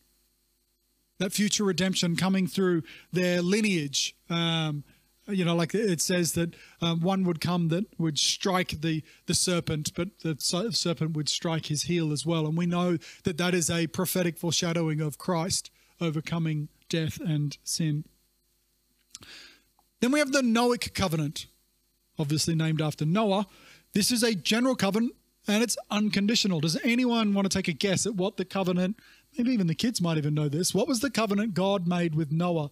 That 1.19 1.31
future 1.31 1.63
redemption 1.63 2.15
coming 2.15 2.47
through 2.47 2.83
their 3.11 3.41
lineage. 3.41 4.15
Um, 4.29 4.83
you 5.27 5.45
know, 5.45 5.55
like 5.55 5.73
it 5.73 6.01
says 6.01 6.33
that 6.33 6.53
um, 6.81 6.99
one 6.99 7.23
would 7.23 7.39
come 7.39 7.69
that 7.69 7.85
would 7.97 8.19
strike 8.19 8.81
the 8.81 9.03
the 9.25 9.33
serpent, 9.33 9.93
but 9.95 10.19
the 10.19 10.35
serpent 10.39 11.15
would 11.15 11.29
strike 11.29 11.67
his 11.67 11.83
heel 11.83 12.11
as 12.11 12.25
well. 12.25 12.45
And 12.45 12.57
we 12.57 12.65
know 12.65 12.97
that 13.23 13.37
that 13.37 13.53
is 13.53 13.69
a 13.69 13.87
prophetic 13.87 14.37
foreshadowing 14.37 14.99
of 14.99 15.17
Christ 15.17 15.71
overcoming 16.01 16.67
death 16.89 17.19
and 17.21 17.57
sin. 17.63 18.03
Then 20.01 20.11
we 20.11 20.19
have 20.19 20.33
the 20.33 20.41
Noahic 20.41 20.93
covenant 20.93 21.45
obviously 22.17 22.55
named 22.55 22.81
after 22.81 23.05
Noah. 23.05 23.47
This 23.93 24.11
is 24.11 24.23
a 24.23 24.35
general 24.35 24.75
covenant 24.75 25.13
and 25.47 25.61
it's 25.63 25.77
unconditional. 25.91 26.59
Does 26.59 26.79
anyone 26.83 27.33
want 27.33 27.49
to 27.49 27.57
take 27.57 27.67
a 27.67 27.73
guess 27.73 28.05
at 28.05 28.15
what 28.15 28.37
the 28.37 28.45
covenant, 28.45 28.97
maybe 29.37 29.51
even 29.51 29.67
the 29.67 29.75
kids 29.75 30.01
might 30.01 30.17
even 30.17 30.33
know 30.33 30.49
this, 30.49 30.73
what 30.73 30.87
was 30.87 31.01
the 31.01 31.11
covenant 31.11 31.53
God 31.53 31.87
made 31.87 32.15
with 32.15 32.31
Noah? 32.31 32.71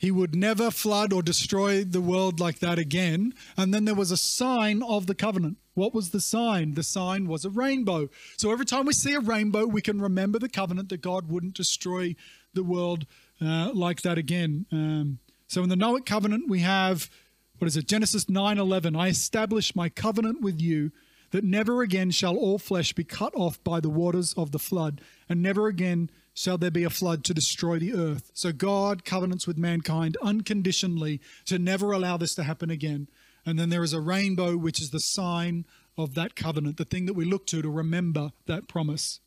He 0.00 0.10
would 0.10 0.34
never 0.34 0.70
flood 0.70 1.12
or 1.12 1.22
destroy 1.22 1.84
the 1.84 2.00
world 2.00 2.40
like 2.40 2.60
that 2.60 2.78
again. 2.78 3.34
And 3.54 3.74
then 3.74 3.84
there 3.84 3.94
was 3.94 4.10
a 4.10 4.16
sign 4.16 4.82
of 4.82 5.06
the 5.06 5.14
covenant. 5.14 5.58
What 5.74 5.92
was 5.92 6.08
the 6.08 6.22
sign? 6.22 6.72
The 6.72 6.82
sign 6.82 7.28
was 7.28 7.44
a 7.44 7.50
rainbow. 7.50 8.08
So 8.38 8.50
every 8.50 8.64
time 8.64 8.86
we 8.86 8.94
see 8.94 9.12
a 9.12 9.20
rainbow, 9.20 9.66
we 9.66 9.82
can 9.82 10.00
remember 10.00 10.38
the 10.38 10.48
covenant 10.48 10.88
that 10.88 11.02
God 11.02 11.28
wouldn't 11.28 11.52
destroy 11.52 12.16
the 12.54 12.62
world 12.62 13.04
uh, 13.42 13.72
like 13.74 14.00
that 14.00 14.16
again. 14.16 14.64
Um, 14.72 15.18
so 15.50 15.64
in 15.64 15.68
the 15.68 15.74
Noahic 15.74 16.06
covenant, 16.06 16.48
we 16.48 16.60
have, 16.60 17.10
what 17.58 17.66
is 17.66 17.76
it, 17.76 17.88
Genesis 17.88 18.28
9 18.28 18.56
11. 18.56 18.94
I 18.94 19.08
establish 19.08 19.74
my 19.74 19.88
covenant 19.88 20.40
with 20.40 20.60
you 20.60 20.92
that 21.32 21.42
never 21.42 21.82
again 21.82 22.12
shall 22.12 22.36
all 22.36 22.56
flesh 22.56 22.92
be 22.92 23.02
cut 23.02 23.34
off 23.34 23.62
by 23.64 23.80
the 23.80 23.90
waters 23.90 24.32
of 24.34 24.52
the 24.52 24.60
flood, 24.60 25.00
and 25.28 25.42
never 25.42 25.66
again 25.66 26.08
shall 26.34 26.56
there 26.56 26.70
be 26.70 26.84
a 26.84 26.90
flood 26.90 27.24
to 27.24 27.34
destroy 27.34 27.80
the 27.80 27.92
earth. 27.92 28.30
So 28.32 28.52
God 28.52 29.04
covenants 29.04 29.48
with 29.48 29.58
mankind 29.58 30.16
unconditionally 30.22 31.20
to 31.46 31.58
never 31.58 31.90
allow 31.90 32.16
this 32.16 32.36
to 32.36 32.44
happen 32.44 32.70
again. 32.70 33.08
And 33.44 33.58
then 33.58 33.70
there 33.70 33.82
is 33.82 33.92
a 33.92 34.00
rainbow, 34.00 34.56
which 34.56 34.80
is 34.80 34.90
the 34.90 35.00
sign 35.00 35.66
of 35.98 36.14
that 36.14 36.36
covenant, 36.36 36.76
the 36.76 36.84
thing 36.84 37.06
that 37.06 37.14
we 37.14 37.24
look 37.24 37.44
to 37.48 37.60
to 37.60 37.68
remember 37.68 38.30
that 38.46 38.68
promise. 38.68 39.18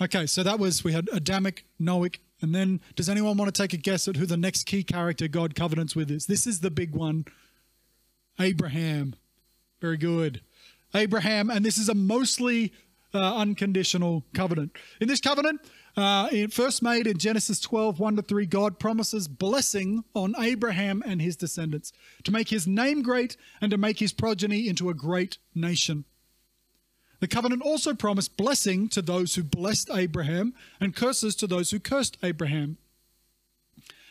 Okay, 0.00 0.24
so 0.24 0.42
that 0.42 0.58
was, 0.58 0.82
we 0.82 0.92
had 0.92 1.10
Adamic, 1.12 1.66
Noahic, 1.78 2.16
and 2.42 2.54
then, 2.54 2.80
does 2.96 3.08
anyone 3.08 3.36
want 3.36 3.54
to 3.54 3.62
take 3.62 3.72
a 3.72 3.76
guess 3.76 4.08
at 4.08 4.16
who 4.16 4.26
the 4.26 4.36
next 4.36 4.64
key 4.64 4.82
character 4.82 5.28
God 5.28 5.54
covenants 5.54 5.94
with 5.94 6.10
is? 6.10 6.26
This 6.26 6.46
is 6.46 6.60
the 6.60 6.70
big 6.70 6.94
one 6.94 7.24
Abraham. 8.40 9.14
Very 9.80 9.96
good. 9.96 10.42
Abraham, 10.94 11.50
and 11.50 11.64
this 11.64 11.78
is 11.78 11.88
a 11.88 11.94
mostly 11.94 12.72
uh, 13.14 13.36
unconditional 13.36 14.24
covenant. 14.34 14.72
In 15.00 15.08
this 15.08 15.20
covenant, 15.20 15.60
uh, 15.96 16.28
first 16.50 16.82
made 16.82 17.06
in 17.06 17.18
Genesis 17.18 17.60
12, 17.60 18.00
1 18.00 18.16
to 18.16 18.22
3, 18.22 18.46
God 18.46 18.78
promises 18.78 19.28
blessing 19.28 20.04
on 20.14 20.34
Abraham 20.38 21.02
and 21.04 21.20
his 21.20 21.36
descendants 21.36 21.92
to 22.24 22.32
make 22.32 22.48
his 22.48 22.66
name 22.66 23.02
great 23.02 23.36
and 23.60 23.70
to 23.70 23.78
make 23.78 23.98
his 23.98 24.12
progeny 24.12 24.68
into 24.68 24.88
a 24.88 24.94
great 24.94 25.38
nation. 25.54 26.04
The 27.22 27.28
covenant 27.28 27.62
also 27.62 27.94
promised 27.94 28.36
blessing 28.36 28.88
to 28.88 29.00
those 29.00 29.36
who 29.36 29.44
blessed 29.44 29.90
Abraham 29.94 30.54
and 30.80 30.92
curses 30.92 31.36
to 31.36 31.46
those 31.46 31.70
who 31.70 31.78
cursed 31.78 32.18
Abraham. 32.20 32.78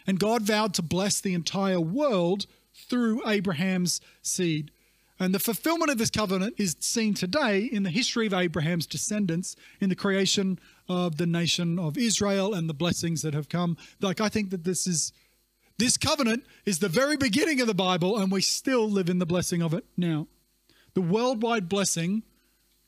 And 0.08 0.18
God 0.18 0.44
vowed 0.44 0.74
to 0.76 0.82
bless 0.82 1.20
the 1.20 1.34
entire 1.34 1.82
world 1.82 2.46
through 2.74 3.28
Abraham's 3.28 4.00
seed. 4.22 4.72
And 5.20 5.36
the 5.36 5.40
fulfillment 5.40 5.92
of 5.92 5.98
this 5.98 6.10
covenant 6.10 6.56
is 6.58 6.78
seen 6.80 7.14
today 7.14 7.64
in 7.70 7.84
the 7.84 7.90
history 7.90 8.28
of 8.28 8.34
Abraham's 8.34 8.88
descendants, 8.88 9.58
in 9.82 9.90
the 9.90 9.96
creation 9.96 10.58
of 10.88 11.18
the 11.18 11.28
nation 11.28 11.78
of 11.78 11.98
Israel 11.98 12.54
and 12.54 12.70
the 12.70 12.74
blessings 12.74 13.24
that 13.24 13.34
have 13.34 13.50
come. 13.50 13.76
Like, 14.00 14.22
I 14.22 14.30
think 14.30 14.52
that 14.52 14.64
this 14.64 14.88
is. 14.88 15.12
This 15.78 15.98
covenant 15.98 16.46
is 16.66 16.80
the 16.80 16.88
very 16.88 17.18
beginning 17.18 17.60
of 17.60 17.68
the 17.68 17.74
Bible, 17.74 18.18
and 18.18 18.32
we 18.32 18.40
still 18.40 18.90
live 18.90 19.10
in 19.10 19.20
the 19.20 19.26
blessing 19.26 19.62
of 19.62 19.74
it 19.74 19.84
now. 19.98 20.28
The 20.94 21.02
worldwide 21.02 21.68
blessing 21.68 22.24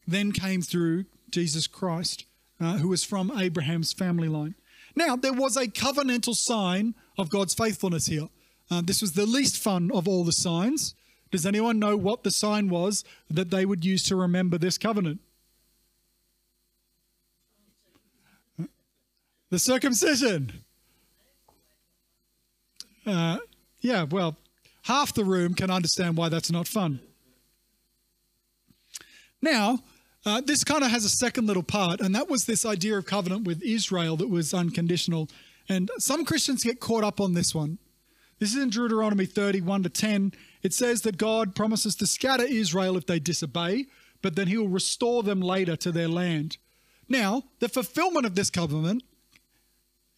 then 0.08 0.32
came 0.32 0.62
through 0.62 1.06
Jesus 1.30 1.68
Christ, 1.68 2.26
uh, 2.60 2.78
who 2.78 2.90
was 2.90 3.04
from 3.04 3.32
Abraham's 3.38 3.94
family 3.94 4.28
line. 4.28 4.56
Now, 4.96 5.16
there 5.16 5.34
was 5.34 5.58
a 5.58 5.68
covenantal 5.68 6.36
sign 6.36 6.96
of 7.18 7.30
God's 7.30 7.54
faithfulness 7.54 8.06
here. 8.06 8.30
Uh, 8.70 8.82
this 8.84 9.02
was 9.02 9.14
the 9.14 9.26
least 9.26 9.58
fun 9.58 9.92
of 9.92 10.08
all 10.08 10.24
the 10.24 10.32
signs. 10.32 10.96
Does 11.32 11.46
anyone 11.46 11.80
know 11.80 11.98
what 11.98 12.24
the 12.24 12.32
sign 12.32 12.70
was 12.70 13.04
that 13.30 13.50
they 13.50 13.66
would 13.66 13.84
use 13.84 14.04
to 14.04 14.16
remember 14.16 14.58
this 14.58 14.78
covenant? 14.78 15.20
The 19.50 19.60
circumcision. 19.60 20.64
Uh, 23.06 23.38
yeah, 23.82 24.04
well, 24.04 24.38
half 24.84 25.14
the 25.14 25.26
room 25.26 25.54
can 25.54 25.70
understand 25.70 26.18
why 26.18 26.30
that's 26.30 26.52
not 26.52 26.68
fun. 26.68 27.00
Now, 29.42 29.80
uh, 30.26 30.42
this 30.42 30.64
kind 30.64 30.84
of 30.84 30.92
has 30.92 31.04
a 31.04 31.10
second 31.10 31.48
little 31.48 31.64
part, 31.64 32.00
and 32.00 32.16
that 32.16 32.30
was 32.30 32.46
this 32.46 32.66
idea 32.66 32.98
of 32.98 33.06
covenant 33.06 33.46
with 33.46 33.62
Israel 33.62 34.16
that 34.18 34.30
was 34.30 34.54
unconditional. 34.54 35.30
And 35.68 35.92
some 35.98 36.24
Christians 36.26 36.64
get 36.64 36.80
caught 36.80 37.04
up 37.04 37.20
on 37.20 37.34
this 37.34 37.54
one. 37.54 37.78
This 38.40 38.56
is 38.56 38.62
in 38.62 38.70
Deuteronomy 38.70 39.26
31 39.26 39.84
to 39.84 39.90
10. 39.90 40.34
It 40.64 40.74
says 40.74 41.02
that 41.02 41.18
God 41.18 41.56
promises 41.56 41.96
to 41.96 42.08
scatter 42.08 42.44
Israel 42.44 42.98
if 42.98 43.06
they 43.06 43.20
disobey, 43.20 43.86
but 44.22 44.36
then 44.36 44.48
he 44.48 44.58
will 44.58 44.70
restore 44.70 45.24
them 45.24 45.42
later 45.42 45.76
to 45.78 45.92
their 45.92 46.08
land. 46.08 46.58
Now, 47.10 47.44
the 47.60 47.70
fulfillment 47.70 48.26
of 48.26 48.36
this 48.36 48.50
covenant, 48.50 49.04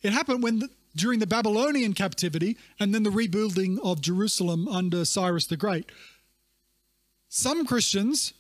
it 0.01 0.13
happened 0.13 0.43
when 0.43 0.59
the, 0.59 0.69
during 0.95 1.19
the 1.19 1.27
Babylonian 1.27 1.93
captivity 1.93 2.57
and 2.79 2.93
then 2.93 3.03
the 3.03 3.11
rebuilding 3.11 3.79
of 3.83 4.01
Jerusalem 4.01 4.67
under 4.67 5.03
Cyrus 5.03 5.47
the 5.47 5.57
Great. 5.57 5.91
Some 7.27 7.65
Christians 7.65 8.33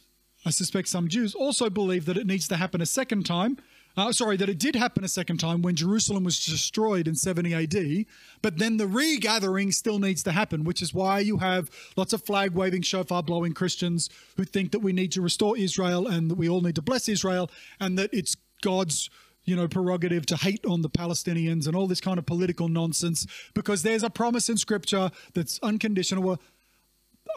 I 0.45 0.51
suspect 0.51 0.87
some 0.87 1.07
Jews 1.07 1.33
also 1.33 1.69
believe 1.69 2.05
that 2.05 2.17
it 2.17 2.27
needs 2.27 2.47
to 2.49 2.57
happen 2.57 2.81
a 2.81 2.85
second 2.85 3.25
time. 3.25 3.57
Uh, 3.97 4.11
sorry, 4.11 4.35
that 4.35 4.49
it 4.49 4.59
did 4.59 4.75
happen 4.75 5.05
a 5.05 5.07
second 5.07 5.37
time 5.37 5.61
when 5.61 5.75
Jerusalem 5.75 6.25
was 6.25 6.45
destroyed 6.45 7.07
in 7.07 7.15
70 7.15 7.53
AD, 7.53 8.05
but 8.41 8.57
then 8.57 8.75
the 8.75 8.87
regathering 8.87 9.71
still 9.71 9.99
needs 9.99 10.21
to 10.23 10.33
happen, 10.33 10.65
which 10.65 10.81
is 10.81 10.93
why 10.93 11.19
you 11.19 11.37
have 11.37 11.71
lots 11.95 12.11
of 12.11 12.21
flag 12.21 12.51
waving, 12.51 12.81
shofar 12.81 13.23
blowing 13.23 13.53
Christians 13.53 14.09
who 14.35 14.43
think 14.43 14.71
that 14.71 14.79
we 14.79 14.91
need 14.91 15.13
to 15.13 15.21
restore 15.21 15.57
Israel 15.57 16.07
and 16.07 16.29
that 16.29 16.35
we 16.35 16.49
all 16.49 16.61
need 16.61 16.75
to 16.75 16.81
bless 16.81 17.07
Israel 17.07 17.49
and 17.79 17.97
that 17.97 18.13
it's 18.13 18.35
God's 18.61 19.09
you 19.45 19.55
know, 19.55 19.67
prerogative 19.67 20.25
to 20.25 20.35
hate 20.35 20.65
on 20.65 20.81
the 20.81 20.89
Palestinians 20.89 21.67
and 21.67 21.75
all 21.75 21.87
this 21.87 22.01
kind 22.01 22.17
of 22.17 22.25
political 22.25 22.67
nonsense 22.67 23.25
because 23.53 23.83
there's 23.83 24.03
a 24.03 24.09
promise 24.09 24.49
in 24.49 24.57
scripture 24.57 25.11
that's 25.33 25.59
unconditional. 25.61 26.39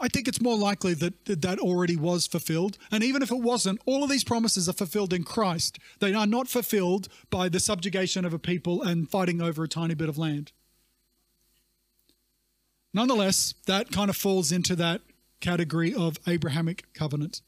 I 0.01 0.07
think 0.07 0.27
it's 0.27 0.41
more 0.41 0.57
likely 0.57 0.93
that 0.95 1.25
that 1.25 1.59
already 1.59 1.95
was 1.95 2.27
fulfilled. 2.27 2.77
And 2.91 3.03
even 3.03 3.21
if 3.21 3.31
it 3.31 3.39
wasn't, 3.39 3.81
all 3.85 4.03
of 4.03 4.09
these 4.09 4.23
promises 4.23 4.69
are 4.69 4.73
fulfilled 4.73 5.13
in 5.13 5.23
Christ. 5.23 5.79
They 5.99 6.13
are 6.13 6.27
not 6.27 6.47
fulfilled 6.47 7.09
by 7.29 7.49
the 7.49 7.59
subjugation 7.59 8.23
of 8.25 8.33
a 8.33 8.39
people 8.39 8.81
and 8.81 9.09
fighting 9.09 9.41
over 9.41 9.63
a 9.63 9.67
tiny 9.67 9.95
bit 9.95 10.09
of 10.09 10.17
land. 10.17 10.51
Nonetheless, 12.93 13.53
that 13.65 13.91
kind 13.91 14.09
of 14.09 14.15
falls 14.15 14.51
into 14.51 14.75
that 14.77 15.01
category 15.41 15.93
of 15.93 16.17
Abrahamic 16.27 16.91
covenant. 16.93 17.41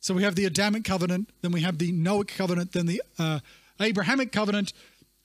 So 0.00 0.14
we 0.14 0.22
have 0.22 0.34
the 0.34 0.44
Adamic 0.44 0.84
covenant, 0.84 1.30
then 1.42 1.52
we 1.52 1.62
have 1.62 1.78
the 1.78 1.92
Noahic 1.92 2.36
covenant, 2.36 2.72
then 2.72 2.86
the 2.86 3.02
uh, 3.18 3.40
Abrahamic 3.80 4.32
covenant, 4.32 4.72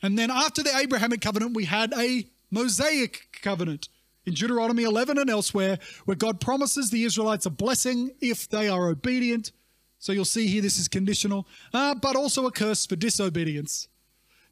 and 0.01 0.17
then 0.17 0.31
after 0.31 0.63
the 0.63 0.75
Abrahamic 0.75 1.22
covenant, 1.22 1.55
we 1.55 1.65
had 1.65 1.93
a 1.93 2.25
Mosaic 2.50 3.27
covenant 3.41 3.89
in 4.25 4.34
Deuteronomy 4.34 4.84
11 4.84 5.18
and 5.18 5.30
elsewhere, 5.30 5.80
where 6.06 6.18
God 6.18 6.40
promises 6.40 6.90
the 6.90 7.04
Israelites 7.04 7.46
a 7.46 7.50
blessing 7.50 8.12
if 8.22 8.48
they 8.48 8.68
are 8.68 8.90
obedient. 8.90 9.51
So 10.00 10.12
you'll 10.12 10.25
see 10.25 10.48
here 10.48 10.62
this 10.62 10.80
is 10.80 10.88
conditional, 10.88 11.48
uh, 11.74 11.96
but 11.96 12.16
also 12.16 12.46
a 12.46 12.51
curse 12.51 12.86
for 12.86 12.96
disobedience. 12.96 13.88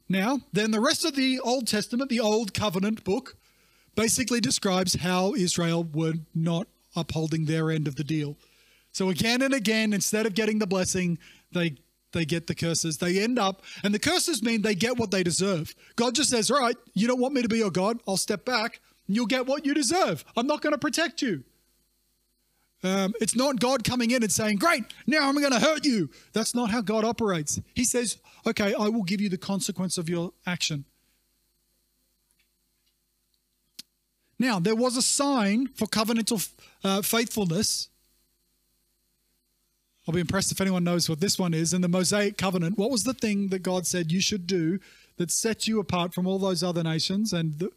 Now, 0.08 0.40
then 0.52 0.72
the 0.72 0.80
rest 0.80 1.04
of 1.04 1.14
the 1.14 1.38
Old 1.40 1.68
Testament, 1.68 2.10
the 2.10 2.20
Old 2.20 2.52
Covenant 2.52 3.04
book, 3.04 3.36
basically 3.94 4.40
describes 4.40 4.94
how 4.94 5.34
Israel 5.34 5.84
were 5.84 6.14
not 6.34 6.66
upholding 6.96 7.44
their 7.44 7.70
end 7.70 7.86
of 7.86 7.96
the 7.96 8.04
deal. 8.04 8.36
So 8.92 9.08
again 9.08 9.42
and 9.42 9.54
again, 9.54 9.92
instead 9.92 10.26
of 10.26 10.34
getting 10.34 10.58
the 10.58 10.66
blessing, 10.66 11.18
they 11.52 11.76
they 12.12 12.24
get 12.24 12.48
the 12.48 12.56
curses. 12.56 12.98
They 12.98 13.22
end 13.22 13.38
up, 13.38 13.62
and 13.84 13.94
the 13.94 13.98
curses 14.00 14.42
mean 14.42 14.62
they 14.62 14.74
get 14.74 14.96
what 14.96 15.12
they 15.12 15.22
deserve. 15.22 15.76
God 15.94 16.16
just 16.16 16.30
says, 16.30 16.50
All 16.50 16.58
right, 16.58 16.76
you 16.92 17.06
don't 17.06 17.20
want 17.20 17.34
me 17.34 17.42
to 17.42 17.48
be 17.48 17.58
your 17.58 17.70
God. 17.70 18.00
I'll 18.08 18.16
step 18.16 18.44
back 18.44 18.80
you'll 19.14 19.26
get 19.26 19.46
what 19.46 19.64
you 19.66 19.74
deserve. 19.74 20.24
I'm 20.36 20.46
not 20.46 20.62
going 20.62 20.72
to 20.72 20.78
protect 20.78 21.22
you. 21.22 21.44
Um, 22.82 23.12
it's 23.20 23.36
not 23.36 23.60
God 23.60 23.84
coming 23.84 24.10
in 24.10 24.22
and 24.22 24.32
saying, 24.32 24.56
Great, 24.56 24.84
now 25.06 25.28
I'm 25.28 25.38
going 25.38 25.52
to 25.52 25.60
hurt 25.60 25.84
you. 25.84 26.08
That's 26.32 26.54
not 26.54 26.70
how 26.70 26.80
God 26.80 27.04
operates. 27.04 27.60
He 27.74 27.84
says, 27.84 28.18
Okay, 28.46 28.74
I 28.74 28.88
will 28.88 29.02
give 29.02 29.20
you 29.20 29.28
the 29.28 29.38
consequence 29.38 29.98
of 29.98 30.08
your 30.08 30.32
action. 30.46 30.84
Now, 34.38 34.58
there 34.58 34.74
was 34.74 34.96
a 34.96 35.02
sign 35.02 35.68
for 35.74 35.86
covenantal 35.86 36.48
uh, 36.82 37.02
faithfulness. 37.02 37.90
I'll 40.08 40.14
be 40.14 40.20
impressed 40.20 40.50
if 40.50 40.62
anyone 40.62 40.82
knows 40.82 41.10
what 41.10 41.20
this 41.20 41.38
one 41.38 41.52
is. 41.52 41.74
In 41.74 41.82
the 41.82 41.88
Mosaic 41.88 42.38
covenant, 42.38 42.78
what 42.78 42.90
was 42.90 43.04
the 43.04 43.12
thing 43.12 43.48
that 43.48 43.58
God 43.58 43.86
said 43.86 44.10
you 44.10 44.22
should 44.22 44.46
do 44.46 44.80
that 45.18 45.30
set 45.30 45.68
you 45.68 45.78
apart 45.78 46.14
from 46.14 46.26
all 46.26 46.38
those 46.38 46.62
other 46.62 46.82
nations? 46.82 47.34
And 47.34 47.58
the, 47.58 47.70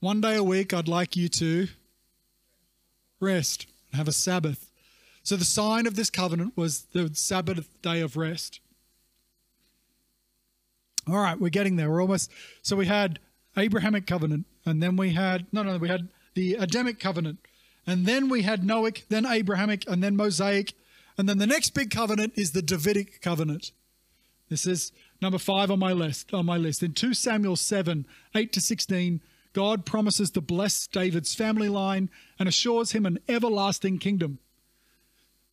one 0.00 0.20
day 0.20 0.36
a 0.36 0.42
week, 0.42 0.72
I'd 0.72 0.88
like 0.88 1.16
you 1.16 1.28
to 1.28 1.68
rest, 3.20 3.66
and 3.90 3.98
have 3.98 4.08
a 4.08 4.12
Sabbath. 4.12 4.70
So 5.22 5.36
the 5.36 5.44
sign 5.44 5.86
of 5.86 5.94
this 5.94 6.10
covenant 6.10 6.56
was 6.56 6.86
the 6.92 7.10
Sabbath 7.12 7.68
day 7.82 8.00
of 8.00 8.16
rest. 8.16 8.60
All 11.06 11.18
right, 11.18 11.38
we're 11.38 11.50
getting 11.50 11.76
there. 11.76 11.90
We're 11.90 12.00
almost. 12.00 12.30
So 12.62 12.76
we 12.76 12.86
had 12.86 13.18
Abrahamic 13.56 14.06
covenant, 14.06 14.46
and 14.64 14.82
then 14.82 14.96
we 14.96 15.10
had 15.10 15.46
no, 15.52 15.62
no, 15.62 15.76
we 15.76 15.88
had 15.88 16.08
the 16.34 16.54
Adamic 16.54 16.98
covenant, 16.98 17.38
and 17.86 18.06
then 18.06 18.28
we 18.28 18.42
had 18.42 18.62
Noahic, 18.62 19.06
then 19.08 19.26
Abrahamic, 19.26 19.84
and 19.86 20.02
then 20.02 20.16
Mosaic, 20.16 20.72
and 21.18 21.28
then 21.28 21.38
the 21.38 21.46
next 21.46 21.70
big 21.70 21.90
covenant 21.90 22.32
is 22.36 22.52
the 22.52 22.62
Davidic 22.62 23.20
covenant. 23.20 23.72
This 24.48 24.66
is 24.66 24.92
number 25.20 25.38
five 25.38 25.70
on 25.70 25.78
my 25.78 25.92
list. 25.92 26.32
On 26.32 26.46
my 26.46 26.56
list, 26.56 26.82
in 26.82 26.94
two 26.94 27.12
Samuel 27.12 27.56
seven 27.56 28.06
eight 28.34 28.52
to 28.54 28.60
sixteen, 28.60 29.20
God 29.52 29.84
promises 29.84 30.30
to 30.32 30.40
bless 30.40 30.86
David's 30.86 31.34
family 31.34 31.68
line 31.68 32.08
and 32.38 32.48
assures 32.48 32.92
him 32.92 33.04
an 33.06 33.18
everlasting 33.28 33.98
kingdom. 33.98 34.38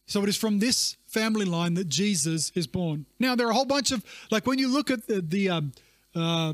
So 0.06 0.24
it 0.24 0.30
is 0.30 0.38
from 0.38 0.60
this 0.60 0.96
family 1.06 1.46
line 1.46 1.74
that 1.74 1.89
Jesus 1.89 2.51
is 2.56 2.66
born. 2.66 3.06
Now 3.20 3.36
there 3.36 3.48
are 3.48 3.51
a 3.51 3.56
whole 3.56 3.66
bunch 3.66 3.92
of 3.92 4.04
like 4.32 4.48
when 4.48 4.60
you 4.60 4.70
look 4.70 4.89
at 4.89 5.08
the 5.08 5.22
the, 5.22 5.50
um, 5.50 5.74
uh, 6.16 6.54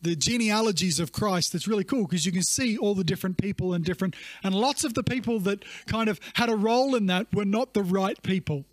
the 0.00 0.16
genealogies 0.16 1.00
of 1.00 1.12
Christ, 1.12 1.52
that's 1.52 1.68
really 1.68 1.84
cool 1.84 2.06
because 2.06 2.24
you 2.24 2.32
can 2.32 2.42
see 2.42 2.78
all 2.78 2.94
the 2.94 3.04
different 3.04 3.36
people 3.36 3.74
and 3.74 3.84
different 3.84 4.14
and 4.42 4.54
lots 4.54 4.84
of 4.84 4.94
the 4.94 5.02
people 5.02 5.38
that 5.40 5.64
kind 5.86 6.08
of 6.08 6.18
had 6.34 6.48
a 6.48 6.56
role 6.56 6.94
in 6.94 7.06
that 7.06 7.26
were 7.34 7.44
not 7.44 7.74
the 7.74 7.82
right 7.82 8.22
people. 8.22 8.64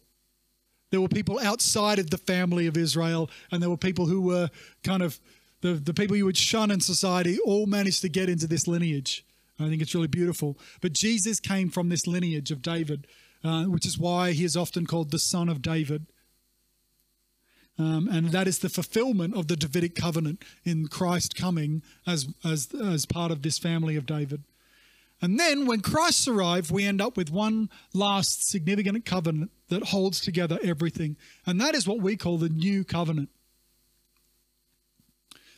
There 0.91 1.01
were 1.01 1.07
people 1.07 1.39
outside 1.39 1.99
of 1.99 2.09
the 2.09 2.17
family 2.17 2.67
of 2.67 2.77
Israel, 2.77 3.29
and 3.49 3.61
there 3.61 3.69
were 3.69 3.77
people 3.77 4.05
who 4.05 4.21
were 4.21 4.49
kind 4.83 5.01
of 5.01 5.19
the, 5.61 5.73
the 5.73 5.93
people 5.93 6.15
you 6.15 6.25
would 6.25 6.37
shun 6.37 6.71
in 6.71 6.81
society 6.81 7.39
all 7.39 7.65
managed 7.65 8.01
to 8.01 8.09
get 8.09 8.29
into 8.29 8.47
this 8.47 8.67
lineage. 8.67 9.25
I 9.59 9.69
think 9.69 9.81
it's 9.81 9.95
really 9.95 10.07
beautiful. 10.07 10.57
But 10.81 10.93
Jesus 10.93 11.39
came 11.39 11.69
from 11.69 11.89
this 11.89 12.07
lineage 12.07 12.51
of 12.51 12.61
David, 12.61 13.07
uh, 13.43 13.65
which 13.65 13.85
is 13.85 13.97
why 13.97 14.31
he 14.31 14.43
is 14.43 14.57
often 14.57 14.85
called 14.85 15.11
the 15.11 15.19
son 15.19 15.49
of 15.49 15.61
David. 15.61 16.07
Um, 17.77 18.07
and 18.11 18.29
that 18.29 18.47
is 18.47 18.59
the 18.59 18.69
fulfillment 18.69 19.35
of 19.35 19.47
the 19.47 19.55
Davidic 19.55 19.95
covenant 19.95 20.43
in 20.63 20.87
Christ 20.87 21.35
coming 21.35 21.81
as, 22.05 22.27
as, 22.43 22.69
as 22.73 23.05
part 23.05 23.31
of 23.31 23.41
this 23.41 23.57
family 23.57 23.95
of 23.95 24.05
David. 24.05 24.43
And 25.21 25.39
then 25.39 25.67
when 25.67 25.81
Christ 25.81 26.27
arrived, 26.27 26.71
we 26.71 26.83
end 26.83 26.99
up 26.99 27.15
with 27.15 27.31
one 27.31 27.69
last 27.93 28.47
significant 28.47 29.05
covenant 29.05 29.51
that 29.69 29.85
holds 29.85 30.19
together 30.19 30.59
everything. 30.63 31.15
And 31.45 31.61
that 31.61 31.75
is 31.75 31.87
what 31.87 32.01
we 32.01 32.17
call 32.17 32.37
the 32.37 32.49
new 32.49 32.83
covenant. 32.83 33.29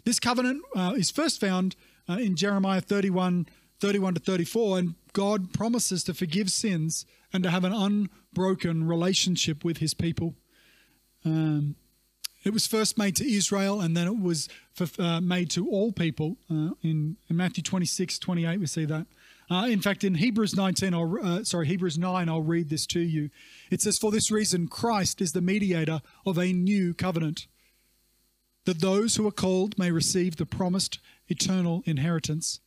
This 0.05 0.19
covenant 0.19 0.61
uh, 0.75 0.93
is 0.97 1.11
first 1.11 1.39
found 1.39 1.75
uh, 2.09 2.13
in 2.13 2.35
Jeremiah 2.35 2.81
31, 2.81 3.47
31 3.79 4.15
to 4.15 4.19
34, 4.19 4.79
and 4.79 4.95
God 5.13 5.53
promises 5.53 6.03
to 6.05 6.13
forgive 6.13 6.51
sins 6.51 7.05
and 7.31 7.43
to 7.43 7.49
have 7.49 7.63
an 7.63 7.73
unbroken 7.73 8.85
relationship 8.87 9.63
with 9.63 9.77
his 9.77 9.93
people. 9.93 10.35
Um, 11.25 11.75
it 12.43 12.51
was 12.51 12.67
first 12.67 12.97
made 12.97 13.15
to 13.17 13.31
Israel 13.31 13.79
and 13.79 13.95
then 13.95 14.07
it 14.07 14.19
was 14.19 14.49
for, 14.73 14.87
uh, 15.01 15.21
made 15.21 15.49
to 15.51 15.69
all 15.69 15.91
people. 15.91 16.37
Uh, 16.51 16.71
in, 16.81 17.15
in, 17.29 17.37
Matthew 17.37 17.63
26, 17.63 18.19
28, 18.19 18.59
we 18.59 18.65
see 18.65 18.85
that. 18.85 19.07
Uh, 19.49 19.67
in 19.69 19.81
fact, 19.81 20.03
in 20.03 20.15
Hebrews 20.15 20.55
19, 20.55 20.93
I'll, 20.93 21.17
uh, 21.21 21.43
sorry, 21.43 21.67
Hebrews 21.67 21.97
9, 21.97 22.27
I'll 22.27 22.41
read 22.41 22.69
this 22.69 22.85
to 22.87 22.99
you. 22.99 23.29
It 23.71 23.81
says, 23.81 23.97
For 23.97 24.11
this 24.11 24.31
reason, 24.31 24.67
Christ 24.67 25.21
is 25.21 25.31
the 25.31 25.41
mediator 25.41 26.01
of 26.25 26.37
a 26.37 26.51
new 26.51 26.93
covenant 26.93 27.47
that 28.65 28.79
those 28.79 29.15
who 29.15 29.27
are 29.27 29.31
called 29.31 29.77
may 29.77 29.91
receive 29.91 30.37
the 30.37 30.45
promised 30.45 30.99
eternal 31.27 31.83
inheritance. 31.85 32.59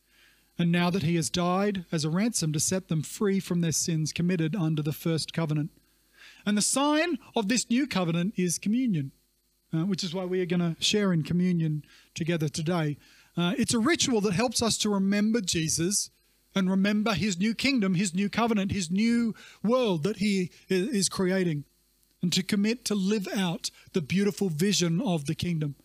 And 0.59 0.71
now 0.71 0.89
that 0.89 1.03
he 1.03 1.15
has 1.15 1.29
died 1.29 1.85
as 1.91 2.03
a 2.03 2.09
ransom 2.09 2.53
to 2.53 2.59
set 2.59 2.87
them 2.87 3.03
free 3.03 3.39
from 3.39 3.61
their 3.61 3.71
sins 3.71 4.11
committed 4.11 4.55
under 4.55 4.81
the 4.81 4.93
first 4.93 5.33
covenant. 5.33 5.71
And 6.45 6.57
the 6.57 6.61
sign 6.61 7.19
of 7.35 7.47
this 7.47 7.69
new 7.69 7.87
covenant 7.87 8.33
is 8.37 8.57
communion, 8.57 9.11
uh, 9.73 9.85
which 9.85 10.03
is 10.03 10.13
why 10.13 10.25
we 10.25 10.41
are 10.41 10.45
going 10.45 10.75
to 10.75 10.81
share 10.81 11.13
in 11.13 11.23
communion 11.23 11.83
together 12.15 12.49
today. 12.49 12.97
Uh, 13.35 13.53
it's 13.57 13.73
a 13.73 13.79
ritual 13.79 14.21
that 14.21 14.33
helps 14.33 14.61
us 14.63 14.77
to 14.79 14.89
remember 14.89 15.41
Jesus 15.41 16.09
and 16.55 16.71
remember 16.71 17.13
his 17.13 17.37
new 17.37 17.53
kingdom, 17.53 17.93
his 17.93 18.15
new 18.15 18.29
covenant, 18.29 18.71
his 18.71 18.89
new 18.89 19.35
world 19.63 20.03
that 20.03 20.17
he 20.17 20.49
is 20.69 21.07
creating, 21.07 21.65
and 22.21 22.33
to 22.33 22.41
commit 22.41 22.83
to 22.85 22.95
live 22.95 23.27
out 23.35 23.69
the 23.93 24.01
beautiful 24.01 24.49
vision 24.49 24.99
of 24.99 25.25
the 25.25 25.35
kingdom 25.35 25.75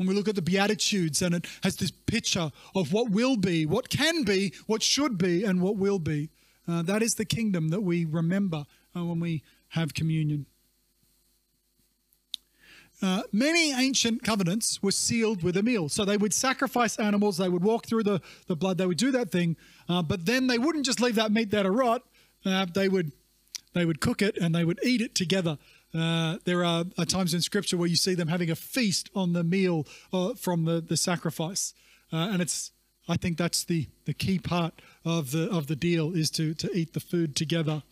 when 0.00 0.08
we 0.08 0.14
look 0.14 0.28
at 0.28 0.34
the 0.34 0.40
Beatitudes 0.40 1.20
and 1.20 1.34
it 1.34 1.46
has 1.62 1.76
this 1.76 1.90
picture 1.90 2.50
of 2.74 2.90
what 2.90 3.10
will 3.10 3.36
be, 3.36 3.66
what 3.66 3.90
can 3.90 4.22
be, 4.22 4.50
what 4.66 4.82
should 4.82 5.18
be, 5.18 5.44
and 5.44 5.60
what 5.60 5.76
will 5.76 5.98
be. 5.98 6.30
Uh, 6.66 6.80
that 6.80 7.02
is 7.02 7.16
the 7.16 7.26
kingdom 7.26 7.68
that 7.68 7.82
we 7.82 8.06
remember 8.06 8.64
uh, 8.96 9.04
when 9.04 9.20
we 9.20 9.42
have 9.68 9.92
communion. 9.92 10.46
Uh, 13.02 13.24
many 13.30 13.72
ancient 13.72 14.22
covenants 14.22 14.82
were 14.82 14.90
sealed 14.90 15.42
with 15.42 15.54
a 15.58 15.62
meal. 15.62 15.90
So 15.90 16.06
they 16.06 16.16
would 16.16 16.32
sacrifice 16.32 16.98
animals, 16.98 17.36
they 17.36 17.50
would 17.50 17.62
walk 17.62 17.84
through 17.84 18.04
the, 18.04 18.22
the 18.46 18.56
blood, 18.56 18.78
they 18.78 18.86
would 18.86 18.96
do 18.96 19.10
that 19.10 19.30
thing, 19.30 19.54
uh, 19.86 20.00
but 20.00 20.24
then 20.24 20.46
they 20.46 20.56
wouldn't 20.56 20.86
just 20.86 21.02
leave 21.02 21.16
that 21.16 21.30
meat 21.30 21.50
there 21.50 21.64
to 21.64 21.70
rot. 21.70 22.04
Uh, 22.42 22.64
they 22.64 22.88
would 22.88 23.12
they 23.72 23.84
would 23.84 24.00
cook 24.00 24.22
it 24.22 24.36
and 24.38 24.54
they 24.54 24.64
would 24.64 24.80
eat 24.82 25.00
it 25.00 25.14
together. 25.14 25.58
Uh, 25.92 26.36
there 26.44 26.64
are, 26.64 26.84
are, 26.98 27.04
times 27.04 27.34
in 27.34 27.40
Scripture 27.40 27.76
where 27.76 27.88
you 27.88 27.96
see 27.96 28.14
them 28.14 28.28
having 28.28 28.50
a 28.50 28.54
feast 28.54 29.10
on 29.14 29.32
the 29.32 29.42
meal 29.42 29.86
uh, 30.12 30.34
from 30.34 30.64
the, 30.64 30.80
the 30.80 30.96
sacrifice, 30.96 31.74
uh, 32.12 32.28
and 32.30 32.40
it's 32.40 32.70
I 33.08 33.16
think 33.16 33.38
that's 33.38 33.64
the, 33.64 33.88
the 34.04 34.14
key 34.14 34.38
part 34.38 34.80
of 35.04 35.32
the 35.32 35.50
of 35.50 35.66
the 35.66 35.74
deal 35.74 36.14
is 36.14 36.30
to 36.32 36.54
to 36.54 36.70
eat 36.72 36.92
the 36.92 37.00
food 37.00 37.34
together, 37.34 37.82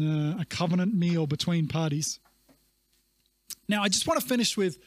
uh, 0.00 0.40
a 0.40 0.46
covenant 0.48 0.94
meal 0.94 1.26
between 1.26 1.68
parties. 1.68 2.20
Now, 3.68 3.82
I 3.82 3.88
just 3.88 4.06
want 4.06 4.18
to 4.18 4.26
finish 4.26 4.56
with 4.56 4.78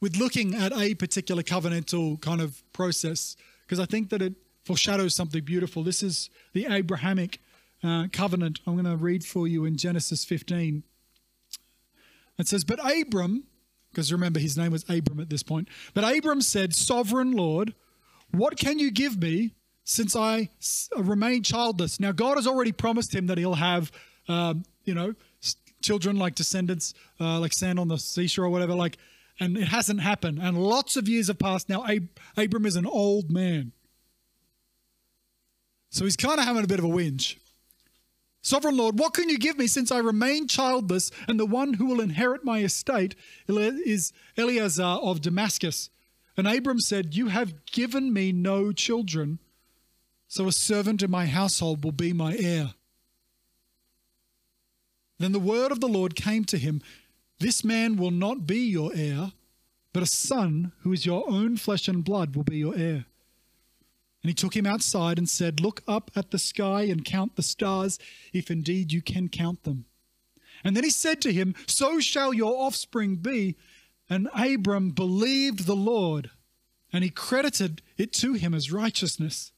with 0.00 0.16
looking 0.16 0.54
at 0.54 0.72
a 0.72 0.94
particular 0.94 1.44
covenantal 1.44 2.20
kind 2.20 2.40
of 2.40 2.62
process 2.72 3.36
because 3.64 3.78
I 3.78 3.86
think 3.86 4.10
that 4.10 4.22
it 4.22 4.34
foreshadows 4.64 5.14
something 5.14 5.44
beautiful. 5.44 5.84
This 5.84 6.02
is 6.02 6.30
the 6.52 6.66
Abrahamic 6.66 7.40
uh, 7.82 8.06
covenant. 8.12 8.60
I'm 8.66 8.74
going 8.74 8.84
to 8.84 8.96
read 8.96 9.24
for 9.24 9.46
you 9.46 9.64
in 9.64 9.76
Genesis 9.76 10.24
15. 10.24 10.82
It 12.38 12.48
says, 12.48 12.64
But 12.64 12.78
Abram, 12.84 13.44
because 13.90 14.12
remember 14.12 14.40
his 14.40 14.56
name 14.56 14.72
was 14.72 14.84
Abram 14.88 15.20
at 15.20 15.30
this 15.30 15.42
point, 15.42 15.68
but 15.94 16.04
Abram 16.04 16.40
said, 16.40 16.74
Sovereign 16.74 17.32
Lord, 17.32 17.74
what 18.30 18.56
can 18.56 18.78
you 18.78 18.90
give 18.90 19.20
me 19.20 19.54
since 19.84 20.14
I 20.14 20.50
remain 20.96 21.42
childless? 21.42 21.98
Now, 21.98 22.12
God 22.12 22.36
has 22.36 22.46
already 22.46 22.72
promised 22.72 23.14
him 23.14 23.26
that 23.26 23.38
he'll 23.38 23.54
have, 23.54 23.90
um, 24.28 24.64
you 24.84 24.94
know, 24.94 25.14
children 25.82 26.16
like 26.16 26.34
descendants, 26.34 26.94
uh, 27.20 27.38
like 27.40 27.52
sand 27.52 27.78
on 27.78 27.88
the 27.88 27.98
seashore 27.98 28.46
or 28.46 28.50
whatever. 28.50 28.74
Like, 28.74 28.98
and 29.40 29.56
it 29.56 29.68
hasn't 29.68 30.00
happened. 30.00 30.38
And 30.40 30.58
lots 30.58 30.96
of 30.96 31.08
years 31.08 31.28
have 31.28 31.38
passed 31.38 31.68
now. 31.68 31.86
Ab- 31.86 32.08
Abram 32.36 32.66
is 32.66 32.76
an 32.76 32.86
old 32.86 33.30
man. 33.30 33.72
So 35.90 36.04
he's 36.04 36.16
kind 36.16 36.38
of 36.38 36.44
having 36.44 36.64
a 36.64 36.66
bit 36.66 36.78
of 36.78 36.84
a 36.84 36.88
whinge. 36.88 37.36
Sovereign 38.42 38.76
Lord, 38.76 38.98
what 38.98 39.14
can 39.14 39.28
you 39.28 39.38
give 39.38 39.58
me 39.58 39.66
since 39.66 39.90
I 39.90 39.98
remain 39.98 40.48
childless 40.48 41.10
and 41.26 41.38
the 41.38 41.46
one 41.46 41.74
who 41.74 41.86
will 41.86 42.00
inherit 42.00 42.44
my 42.44 42.60
estate 42.60 43.14
is 43.48 44.12
Eliezer 44.36 44.82
of 44.82 45.20
Damascus? 45.20 45.90
And 46.36 46.46
Abram 46.46 46.78
said, 46.78 47.16
You 47.16 47.28
have 47.28 47.66
given 47.66 48.12
me 48.12 48.30
no 48.30 48.72
children, 48.72 49.40
so 50.28 50.46
a 50.46 50.52
servant 50.52 51.02
in 51.02 51.10
my 51.10 51.26
household 51.26 51.82
will 51.82 51.92
be 51.92 52.12
my 52.12 52.36
heir. 52.36 52.74
Then 55.18 55.32
the 55.32 55.40
word 55.40 55.72
of 55.72 55.80
the 55.80 55.88
Lord 55.88 56.14
came 56.14 56.44
to 56.44 56.58
him 56.58 56.80
This 57.40 57.64
man 57.64 57.96
will 57.96 58.12
not 58.12 58.46
be 58.46 58.60
your 58.60 58.92
heir, 58.94 59.32
but 59.92 60.02
a 60.02 60.06
son 60.06 60.72
who 60.82 60.92
is 60.92 61.04
your 61.04 61.28
own 61.28 61.56
flesh 61.56 61.88
and 61.88 62.04
blood 62.04 62.36
will 62.36 62.44
be 62.44 62.58
your 62.58 62.76
heir. 62.76 63.06
And 64.28 64.36
he 64.36 64.42
took 64.42 64.54
him 64.54 64.66
outside 64.66 65.16
and 65.16 65.26
said, 65.26 65.58
Look 65.58 65.82
up 65.88 66.10
at 66.14 66.32
the 66.32 66.38
sky 66.38 66.82
and 66.82 67.02
count 67.02 67.36
the 67.36 67.42
stars, 67.42 67.98
if 68.30 68.50
indeed 68.50 68.92
you 68.92 69.00
can 69.00 69.30
count 69.30 69.64
them. 69.64 69.86
And 70.62 70.76
then 70.76 70.84
he 70.84 70.90
said 70.90 71.22
to 71.22 71.32
him, 71.32 71.54
So 71.66 71.98
shall 71.98 72.34
your 72.34 72.54
offspring 72.54 73.16
be. 73.16 73.56
And 74.06 74.28
Abram 74.34 74.90
believed 74.90 75.64
the 75.64 75.74
Lord, 75.74 76.28
and 76.92 77.02
he 77.02 77.08
credited 77.08 77.80
it 77.96 78.12
to 78.14 78.34
him 78.34 78.52
as 78.52 78.70
righteousness. 78.70 79.52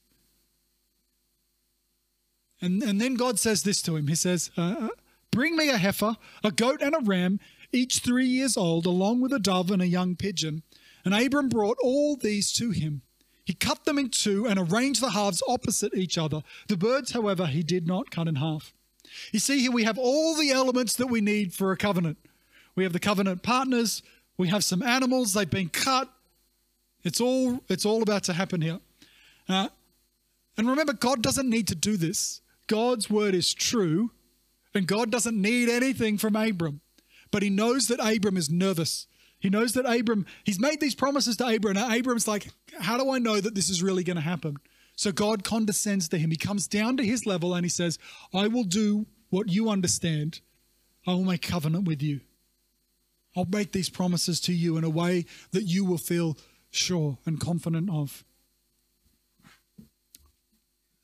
And, 2.61 2.80
and 2.80 3.00
then 3.00 3.14
God 3.14 3.40
says 3.40 3.64
this 3.64 3.83
to 3.83 3.96
him 3.96 4.06
He 4.06 4.14
says, 4.14 4.52
uh, 4.56 4.76
uh, 4.83 4.88
Bring 5.33 5.56
me 5.56 5.68
a 5.68 5.78
heifer, 5.78 6.16
a 6.44 6.52
goat, 6.52 6.80
and 6.80 6.94
a 6.94 7.00
ram, 7.00 7.40
each 7.72 7.98
three 7.98 8.26
years 8.26 8.56
old, 8.56 8.87
along 8.87 9.20
with 9.20 9.33
a 9.33 9.40
dove 9.40 9.72
and 9.72 9.83
a 9.83 9.88
young 9.88 10.14
pigeon. 10.14 10.62
And 11.04 11.12
Abram 11.12 11.48
brought 11.48 11.78
all 11.83 12.14
these 12.14 12.52
to 12.52 12.70
him. 12.70 13.02
He 13.50 13.54
cut 13.54 13.84
them 13.84 13.98
in 13.98 14.10
two 14.10 14.46
and 14.46 14.60
arranged 14.60 15.00
the 15.00 15.10
halves 15.10 15.42
opposite 15.48 15.92
each 15.92 16.16
other. 16.16 16.44
The 16.68 16.76
birds, 16.76 17.10
however, 17.10 17.46
he 17.46 17.64
did 17.64 17.84
not 17.84 18.12
cut 18.12 18.28
in 18.28 18.36
half. 18.36 18.72
You 19.32 19.40
see, 19.40 19.58
here 19.58 19.72
we 19.72 19.82
have 19.82 19.98
all 19.98 20.36
the 20.36 20.52
elements 20.52 20.94
that 20.94 21.08
we 21.08 21.20
need 21.20 21.52
for 21.52 21.72
a 21.72 21.76
covenant. 21.76 22.16
We 22.76 22.84
have 22.84 22.92
the 22.92 23.00
covenant 23.00 23.42
partners, 23.42 24.04
we 24.38 24.46
have 24.50 24.62
some 24.62 24.84
animals, 24.84 25.32
they've 25.32 25.50
been 25.50 25.68
cut. 25.68 26.08
It's 27.02 27.20
all, 27.20 27.64
it's 27.68 27.84
all 27.84 28.02
about 28.02 28.22
to 28.24 28.34
happen 28.34 28.60
here. 28.60 28.78
Uh, 29.48 29.70
and 30.56 30.68
remember, 30.68 30.92
God 30.92 31.20
doesn't 31.20 31.50
need 31.50 31.66
to 31.66 31.74
do 31.74 31.96
this. 31.96 32.42
God's 32.68 33.10
word 33.10 33.34
is 33.34 33.52
true, 33.52 34.12
and 34.76 34.86
God 34.86 35.10
doesn't 35.10 35.36
need 35.36 35.68
anything 35.68 36.18
from 36.18 36.36
Abram. 36.36 36.82
But 37.32 37.42
he 37.42 37.50
knows 37.50 37.88
that 37.88 37.98
Abram 37.98 38.36
is 38.36 38.48
nervous. 38.48 39.08
He 39.40 39.50
knows 39.50 39.72
that 39.72 39.87
Abram, 39.87 40.26
he's 40.44 40.61
made 40.61 40.81
these 40.81 40.94
promises 40.94 41.37
to 41.38 41.46
Abram, 41.46 41.76
Abram's 41.76 42.29
like, 42.29 42.48
How 42.79 42.96
do 42.98 43.11
I 43.11 43.18
know 43.18 43.40
that 43.40 43.55
this 43.55 43.70
is 43.70 43.83
really 43.83 44.05
going 44.05 44.16
to 44.16 44.22
happen? 44.22 44.59
So 44.96 45.12
God 45.12 45.44
condescends 45.44 46.09
to 46.11 46.18
him. 46.18 46.31
He 46.31 46.37
comes 46.37 46.68
down 46.68 46.98
to 46.98 47.05
his 47.05 47.24
level 47.24 47.55
and 47.55 47.64
he 47.64 47.70
says, 47.70 47.98
I 48.35 48.48
will 48.48 48.64
do 48.64 49.07
what 49.31 49.48
you 49.48 49.70
understand. 49.70 50.40
I 51.07 51.12
will 51.12 51.24
make 51.24 51.40
covenant 51.40 51.88
with 51.88 52.03
you. 52.03 52.20
I'll 53.35 53.46
make 53.46 53.72
these 53.72 53.88
promises 53.88 54.40
to 54.42 54.53
you 54.53 54.76
in 54.76 54.85
a 54.85 54.90
way 54.90 55.24
that 55.53 55.62
you 55.62 55.85
will 55.87 55.98
feel 55.98 56.37
sure 56.70 57.18
and 57.24 57.40
confident 57.40 57.88
of. 57.90 58.24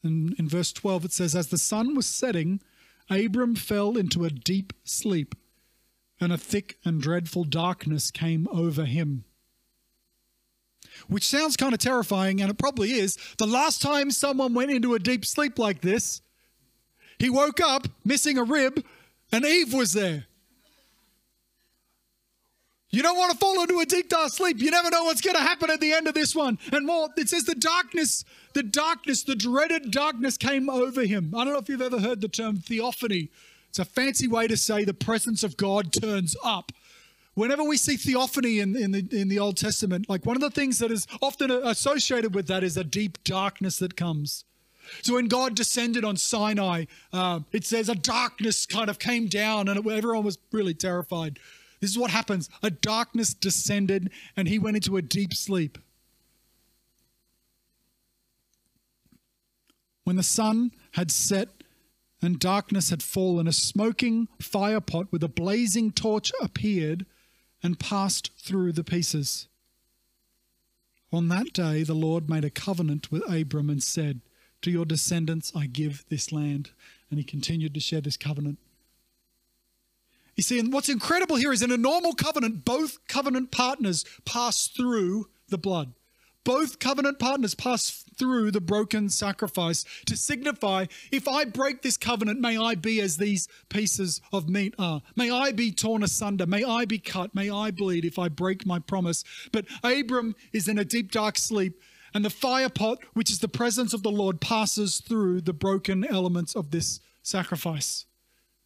And 0.03 0.35
in 0.39 0.49
verse 0.49 0.73
12, 0.73 1.07
it 1.07 1.13
says, 1.13 1.35
As 1.35 1.49
the 1.49 1.59
sun 1.59 1.95
was 1.95 2.07
setting, 2.07 2.61
Abram 3.09 3.55
fell 3.55 3.97
into 3.97 4.25
a 4.25 4.31
deep 4.31 4.73
sleep, 4.85 5.35
and 6.21 6.33
a 6.33 6.39
thick 6.39 6.79
and 6.85 7.01
dreadful 7.01 7.45
darkness 7.45 8.11
came 8.11 8.49
over 8.51 8.85
him. 8.85 9.25
Which 11.09 11.27
sounds 11.27 11.57
kind 11.57 11.75
of 11.75 11.79
terrifying, 11.79 12.41
and 12.41 12.51
it 12.51 12.59
probably 12.59 12.93
is. 12.93 13.19
The 13.39 13.47
last 13.47 13.83
time 13.83 14.11
someone 14.11 14.55
went 14.55 14.71
into 14.71 14.95
a 14.95 14.99
deep 14.99 15.27
sleep 15.27 15.59
like 15.59 15.83
this, 15.83 16.23
he 17.19 17.29
woke 17.29 17.61
up 17.61 17.89
missing 18.05 18.39
a 18.39 18.45
rib, 18.45 18.85
and 19.33 19.45
Eve 19.45 19.75
was 19.75 19.93
there. 19.93 20.27
You 22.91 23.03
don't 23.03 23.19
want 23.19 23.33
to 23.33 23.39
fall 23.39 23.61
into 23.61 23.79
a 23.81 23.85
deep 23.85 24.09
dark 24.09 24.33
sleep. 24.33 24.59
You 24.59 24.71
never 24.71 24.89
know 24.91 25.05
what's 25.05 25.21
going 25.21 25.37
to 25.37 25.43
happen 25.43 25.71
at 25.71 25.81
the 25.81 25.93
end 25.93 26.09
of 26.09 26.15
this 26.15 26.35
one. 26.35 26.59
And 26.73 26.87
more, 26.87 27.09
it 27.17 27.29
says 27.29 27.45
the 27.45 27.55
darkness, 27.55 28.25
the 28.55 28.63
darkness, 28.63 29.23
the 29.23 29.35
dreaded 29.35 29.91
darkness 29.91 30.39
came 30.39 30.71
over 30.71 31.03
him. 31.03 31.35
I 31.35 31.45
don't 31.45 31.53
know 31.53 31.59
if 31.59 31.69
you've 31.69 31.83
ever 31.83 32.01
heard 32.01 32.23
the 32.23 32.29
term 32.29 32.57
theophany. 32.59 33.31
It's 33.77 33.91
a 33.91 33.93
fancy 33.93 34.27
way 34.27 34.47
to 34.47 34.57
say 34.57 34.85
the 34.85 34.95
presence 34.95 35.45
of 35.45 35.59
God 35.59 35.93
turns 35.93 36.35
up. 36.43 36.73
Whenever 37.35 37.63
we 37.63 37.77
see 37.77 37.99
theophany 37.99 38.59
in, 38.61 38.75
in, 38.75 38.93
the, 38.93 39.07
in 39.13 39.29
the 39.29 39.39
Old 39.39 39.59
Testament, 39.59 40.09
like 40.09 40.25
one 40.25 40.35
of 40.35 40.41
the 40.41 40.51
things 40.51 40.79
that 40.79 40.91
is 40.91 41.07
often 41.21 41.51
associated 41.51 42.35
with 42.35 42.47
that 42.47 42.65
is 42.65 42.79
a 42.79 42.85
deep 42.85 43.23
darkness 43.23 43.79
that 43.81 43.95
comes. 43.95 44.47
So 45.03 45.17
when 45.17 45.29
God 45.29 45.55
descended 45.55 46.07
on 46.07 46.17
Sinai, 46.17 46.87
uh, 47.13 47.41
it 47.53 47.67
says 47.67 47.91
a 47.91 47.95
darkness 47.95 48.65
kind 48.65 48.89
of 48.89 48.99
came 48.99 49.27
down 49.27 49.69
and 49.69 49.87
everyone 49.87 50.25
was 50.25 50.39
really 50.53 50.73
terrified. 50.73 51.39
This 51.81 51.91
is 51.91 51.99
what 51.99 52.11
happens 52.11 52.49
a 52.63 52.71
darkness 52.71 53.35
descended 53.35 54.11
and 54.39 54.49
he 54.49 54.59
went 54.59 54.77
into 54.77 54.97
a 54.97 55.03
deep 55.03 55.35
sleep. 55.35 55.77
When 60.05 60.17
the 60.17 60.23
sun 60.23 60.71
had 60.93 61.11
set 61.11 61.56
and 62.23 62.39
darkness 62.39 62.91
had 62.91 63.03
fallen, 63.03 63.47
a 63.47 63.53
smoking 63.53 64.29
fire 64.41 64.81
pot 64.81 65.07
with 65.11 65.23
a 65.23 65.29
blazing 65.29 65.93
torch 65.93 66.33
appeared 66.41 67.05
and 67.63 67.79
passed 67.79 68.31
through 68.39 68.73
the 68.73 68.85
pieces. 68.85 69.49
On 71.13 71.29
that 71.29 71.53
day, 71.53 71.83
the 71.83 71.95
Lord 71.95 72.29
made 72.29 72.45
a 72.45 72.51
covenant 72.51 73.11
with 73.13 73.29
Abram 73.31 73.71
and 73.71 73.83
said, 73.83 74.21
To 74.63 74.71
your 74.71 74.85
descendants 74.85 75.53
I 75.55 75.67
give 75.67 76.05
this 76.09 76.33
land. 76.33 76.71
And 77.11 77.19
he 77.19 77.25
continued 77.25 77.75
to 77.75 77.81
share 77.81 78.01
this 78.01 78.17
covenant. 78.17 78.59
You 80.35 80.43
see, 80.43 80.59
and 80.59 80.73
what's 80.73 80.89
incredible 80.89 81.37
here 81.37 81.53
is 81.53 81.63
in 81.63 81.71
a 81.71 81.77
normal 81.77 82.13
covenant, 82.13 82.65
both 82.65 83.07
covenant 83.09 83.51
partners 83.51 84.05
pass 84.25 84.69
through 84.69 85.29
the 85.49 85.59
blood. 85.59 85.95
Both 86.47 86.79
covenant 86.79 87.19
partners 87.19 87.57
pass 87.57 88.05
through 88.17 88.53
the 88.53 88.61
broken 88.61 89.09
sacrifice 89.09 89.85
to 90.07 90.17
signify 90.17 90.87
if 91.11 91.27
I 91.27 91.45
break 91.45 91.83
this 91.83 91.97
covenant, 91.97 92.41
may 92.41 92.57
I 92.57 92.77
be 92.77 93.01
as 93.01 93.17
these 93.17 93.49
pieces 93.69 94.21
of 94.33 94.49
meat 94.49 94.73
are. 94.79 95.03
May 95.17 95.29
I 95.29 95.51
be 95.51 95.73
torn 95.73 96.05
asunder. 96.05 96.47
May 96.47 96.63
I 96.63 96.85
be 96.85 97.01
cut. 97.01 97.35
May 97.35 97.51
I 97.51 97.73
bleed 97.73 98.05
if 98.05 98.17
I 98.17 98.29
break 98.29 98.65
my 98.65 98.79
promise. 98.79 99.25
But 99.51 99.67
Abram 99.83 100.37
is 100.53 100.69
in 100.69 100.79
a 100.79 100.85
deep, 100.85 101.11
dark 101.11 101.37
sleep, 101.37 101.83
and 102.15 102.25
the 102.25 102.31
fire 102.31 102.71
pot, 102.71 103.01
which 103.13 103.29
is 103.29 103.41
the 103.41 103.49
presence 103.49 103.93
of 103.93 104.05
the 104.05 104.13
Lord, 104.13 104.41
passes 104.41 105.01
through 105.01 105.41
the 105.41 105.53
broken 105.53 106.07
elements 106.07 106.55
of 106.55 106.71
this 106.71 107.01
sacrifice. 107.25 108.07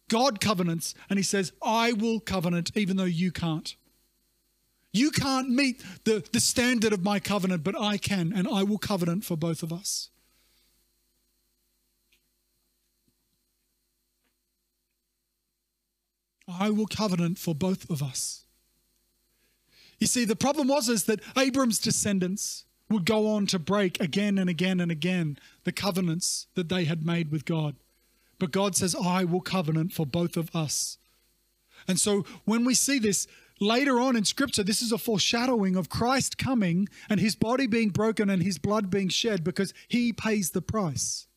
God 0.07 0.39
covenants, 0.39 0.93
and 1.09 1.17
he 1.17 1.23
says, 1.23 1.51
I 1.63 1.93
will 1.93 2.19
covenant 2.19 2.71
even 2.75 2.97
though 2.97 3.05
you 3.05 3.31
can't. 3.31 3.75
You 4.93 5.11
can't 5.11 5.49
meet 5.49 5.81
the, 6.03 6.23
the 6.33 6.39
standard 6.39 6.91
of 6.91 7.03
my 7.03 7.19
covenant, 7.19 7.63
but 7.63 7.79
I 7.79 7.97
can, 7.97 8.33
and 8.35 8.47
I 8.47 8.63
will 8.63 8.77
covenant 8.77 9.23
for 9.23 9.37
both 9.37 9.63
of 9.63 9.71
us. 9.71 10.09
I 16.47 16.69
will 16.69 16.87
covenant 16.87 17.37
for 17.37 17.55
both 17.55 17.89
of 17.89 18.03
us. 18.03 18.43
You 19.99 20.07
see, 20.07 20.25
the 20.25 20.35
problem 20.35 20.67
was 20.67 20.89
is 20.89 21.05
that 21.05 21.21
Abram's 21.37 21.79
descendants 21.79 22.65
would 22.89 23.05
go 23.05 23.27
on 23.27 23.45
to 23.47 23.59
break 23.59 24.01
again 24.01 24.37
and 24.37 24.49
again 24.49 24.81
and 24.81 24.91
again 24.91 25.37
the 25.63 25.71
covenants 25.71 26.47
that 26.55 26.67
they 26.67 26.83
had 26.85 27.05
made 27.05 27.31
with 27.31 27.45
God. 27.45 27.75
But 28.39 28.51
God 28.51 28.75
says, 28.75 28.95
I 28.95 29.23
will 29.23 29.41
covenant 29.41 29.93
for 29.93 30.05
both 30.05 30.35
of 30.35 30.53
us. 30.53 30.97
And 31.87 31.99
so 31.99 32.25
when 32.45 32.65
we 32.65 32.73
see 32.73 32.99
this 32.99 33.27
later 33.61 33.99
on 33.99 34.15
in 34.17 34.25
Scripture, 34.25 34.63
this 34.63 34.81
is 34.81 34.91
a 34.91 34.97
foreshadowing 34.97 35.75
of 35.75 35.87
Christ 35.87 36.37
coming 36.37 36.89
and 37.09 37.19
his 37.19 37.35
body 37.35 37.67
being 37.67 37.89
broken 37.89 38.29
and 38.29 38.43
his 38.43 38.57
blood 38.57 38.89
being 38.89 39.07
shed 39.07 39.43
because 39.43 39.73
he 39.87 40.11
pays 40.11 40.51
the 40.51 40.61
price. 40.61 41.27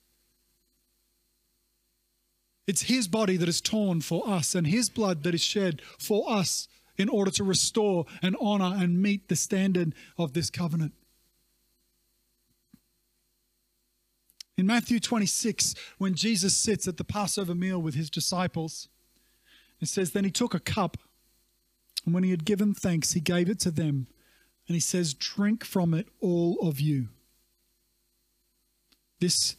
It's 2.66 2.82
his 2.82 3.06
body 3.08 3.36
that 3.36 3.48
is 3.48 3.60
torn 3.60 4.00
for 4.00 4.26
us 4.26 4.54
and 4.54 4.66
his 4.66 4.88
blood 4.88 5.22
that 5.22 5.34
is 5.34 5.42
shed 5.42 5.82
for 5.98 6.30
us 6.30 6.66
in 6.96 7.08
order 7.08 7.30
to 7.32 7.44
restore 7.44 8.06
and 8.22 8.36
honor 8.40 8.74
and 8.76 9.02
meet 9.02 9.28
the 9.28 9.36
standard 9.36 9.94
of 10.16 10.32
this 10.32 10.48
covenant. 10.50 10.92
In 14.56 14.66
Matthew 14.66 15.00
26, 15.00 15.74
when 15.98 16.14
Jesus 16.14 16.54
sits 16.54 16.86
at 16.86 16.96
the 16.96 17.04
Passover 17.04 17.54
meal 17.54 17.82
with 17.82 17.94
his 17.94 18.08
disciples, 18.08 18.88
it 19.80 19.88
says, 19.88 20.12
Then 20.12 20.24
he 20.24 20.30
took 20.30 20.54
a 20.54 20.60
cup, 20.60 20.96
and 22.04 22.14
when 22.14 22.24
he 22.24 22.30
had 22.30 22.44
given 22.44 22.74
thanks, 22.74 23.12
he 23.12 23.20
gave 23.20 23.48
it 23.48 23.58
to 23.60 23.70
them, 23.70 24.06
and 24.66 24.74
he 24.74 24.80
says, 24.80 25.14
Drink 25.14 25.64
from 25.64 25.94
it, 25.94 26.08
all 26.20 26.58
of 26.60 26.80
you. 26.80 27.08
This 29.20 29.56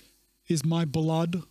is 0.48 0.66
my 0.66 0.86
blood 0.86 1.44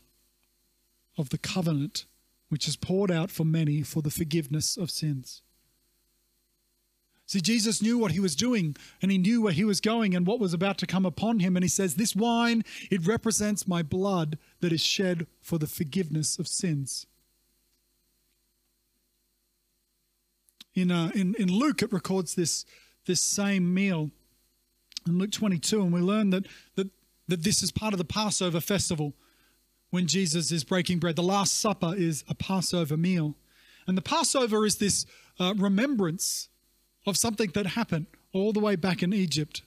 of 1.18 1.30
the 1.30 1.38
covenant, 1.38 2.04
which 2.48 2.68
is 2.68 2.76
poured 2.76 3.10
out 3.10 3.30
for 3.30 3.44
many 3.44 3.82
for 3.82 4.02
the 4.02 4.10
forgiveness 4.10 4.76
of 4.76 4.90
sins. 4.90 5.42
See, 7.26 7.40
Jesus 7.40 7.80
knew 7.80 7.96
what 7.96 8.12
he 8.12 8.20
was 8.20 8.36
doing 8.36 8.76
and 9.00 9.10
he 9.10 9.16
knew 9.16 9.40
where 9.40 9.52
he 9.52 9.64
was 9.64 9.80
going 9.80 10.14
and 10.14 10.26
what 10.26 10.38
was 10.38 10.52
about 10.52 10.76
to 10.78 10.86
come 10.86 11.06
upon 11.06 11.40
him. 11.40 11.56
And 11.56 11.64
he 11.64 11.68
says, 11.68 11.94
This 11.94 12.14
wine, 12.14 12.64
it 12.90 13.06
represents 13.06 13.66
my 13.66 13.82
blood 13.82 14.38
that 14.60 14.72
is 14.72 14.82
shed 14.82 15.26
for 15.40 15.58
the 15.58 15.66
forgiveness 15.66 16.38
of 16.38 16.46
sins. 16.46 17.06
In, 20.74 20.90
uh, 20.90 21.10
in, 21.14 21.34
in 21.38 21.48
Luke, 21.48 21.82
it 21.82 21.92
records 21.92 22.34
this, 22.34 22.64
this 23.06 23.20
same 23.20 23.72
meal 23.72 24.10
in 25.06 25.18
Luke 25.18 25.32
22, 25.32 25.82
and 25.82 25.92
we 25.92 26.00
learn 26.00 26.30
that, 26.30 26.46
that, 26.76 26.88
that 27.28 27.42
this 27.42 27.62
is 27.62 27.70
part 27.70 27.94
of 27.94 27.98
the 27.98 28.04
Passover 28.04 28.60
festival 28.60 29.12
when 29.90 30.06
Jesus 30.06 30.50
is 30.50 30.64
breaking 30.64 30.98
bread. 30.98 31.16
The 31.16 31.22
Last 31.22 31.60
Supper 31.60 31.94
is 31.96 32.24
a 32.28 32.34
Passover 32.34 32.96
meal. 32.96 33.34
And 33.86 33.96
the 33.96 34.02
Passover 34.02 34.64
is 34.64 34.76
this 34.76 35.06
uh, 35.38 35.54
remembrance 35.56 36.48
of 37.06 37.16
something 37.16 37.50
that 37.54 37.66
happened 37.66 38.06
all 38.32 38.52
the 38.52 38.60
way 38.60 38.76
back 38.76 39.02
in 39.02 39.12
Egypt. 39.12 39.62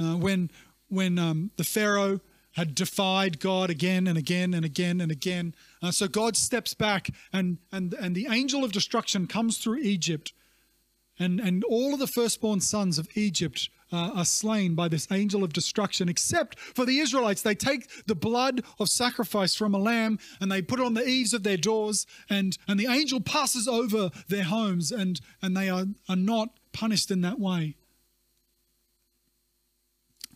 Uh, 0.00 0.16
when 0.16 0.50
when 0.88 1.18
um, 1.18 1.50
the 1.56 1.64
Pharaoh 1.64 2.20
had 2.52 2.74
defied 2.74 3.40
God 3.40 3.70
again 3.70 4.06
and 4.06 4.18
again 4.18 4.54
and 4.54 4.64
again 4.64 5.00
and 5.00 5.10
again. 5.10 5.54
Uh, 5.82 5.90
so 5.90 6.08
God 6.08 6.36
steps 6.36 6.74
back 6.74 7.10
and, 7.32 7.58
and, 7.70 7.94
and 7.94 8.14
the 8.14 8.28
angel 8.30 8.64
of 8.64 8.72
destruction 8.72 9.26
comes 9.26 9.58
through 9.58 9.78
Egypt. 9.78 10.32
And, 11.18 11.40
and 11.40 11.62
all 11.64 11.92
of 11.92 12.00
the 12.00 12.06
firstborn 12.06 12.60
sons 12.60 12.98
of 12.98 13.08
Egypt 13.14 13.68
uh, 13.92 14.10
are 14.14 14.24
slain 14.24 14.74
by 14.74 14.88
this 14.88 15.06
angel 15.10 15.44
of 15.44 15.52
destruction, 15.52 16.08
except 16.08 16.58
for 16.58 16.86
the 16.86 16.98
Israelites. 16.98 17.42
They 17.42 17.54
take 17.54 18.06
the 18.06 18.14
blood 18.14 18.62
of 18.80 18.88
sacrifice 18.88 19.54
from 19.54 19.74
a 19.74 19.78
lamb 19.78 20.18
and 20.40 20.50
they 20.50 20.62
put 20.62 20.80
it 20.80 20.86
on 20.86 20.94
the 20.94 21.06
eaves 21.06 21.34
of 21.34 21.42
their 21.42 21.58
doors, 21.58 22.06
and, 22.30 22.56
and 22.66 22.80
the 22.80 22.86
angel 22.86 23.20
passes 23.20 23.68
over 23.68 24.10
their 24.28 24.44
homes, 24.44 24.90
and, 24.90 25.20
and 25.42 25.56
they 25.56 25.68
are, 25.68 25.84
are 26.08 26.16
not 26.16 26.48
punished 26.72 27.10
in 27.10 27.20
that 27.20 27.38
way. 27.38 27.76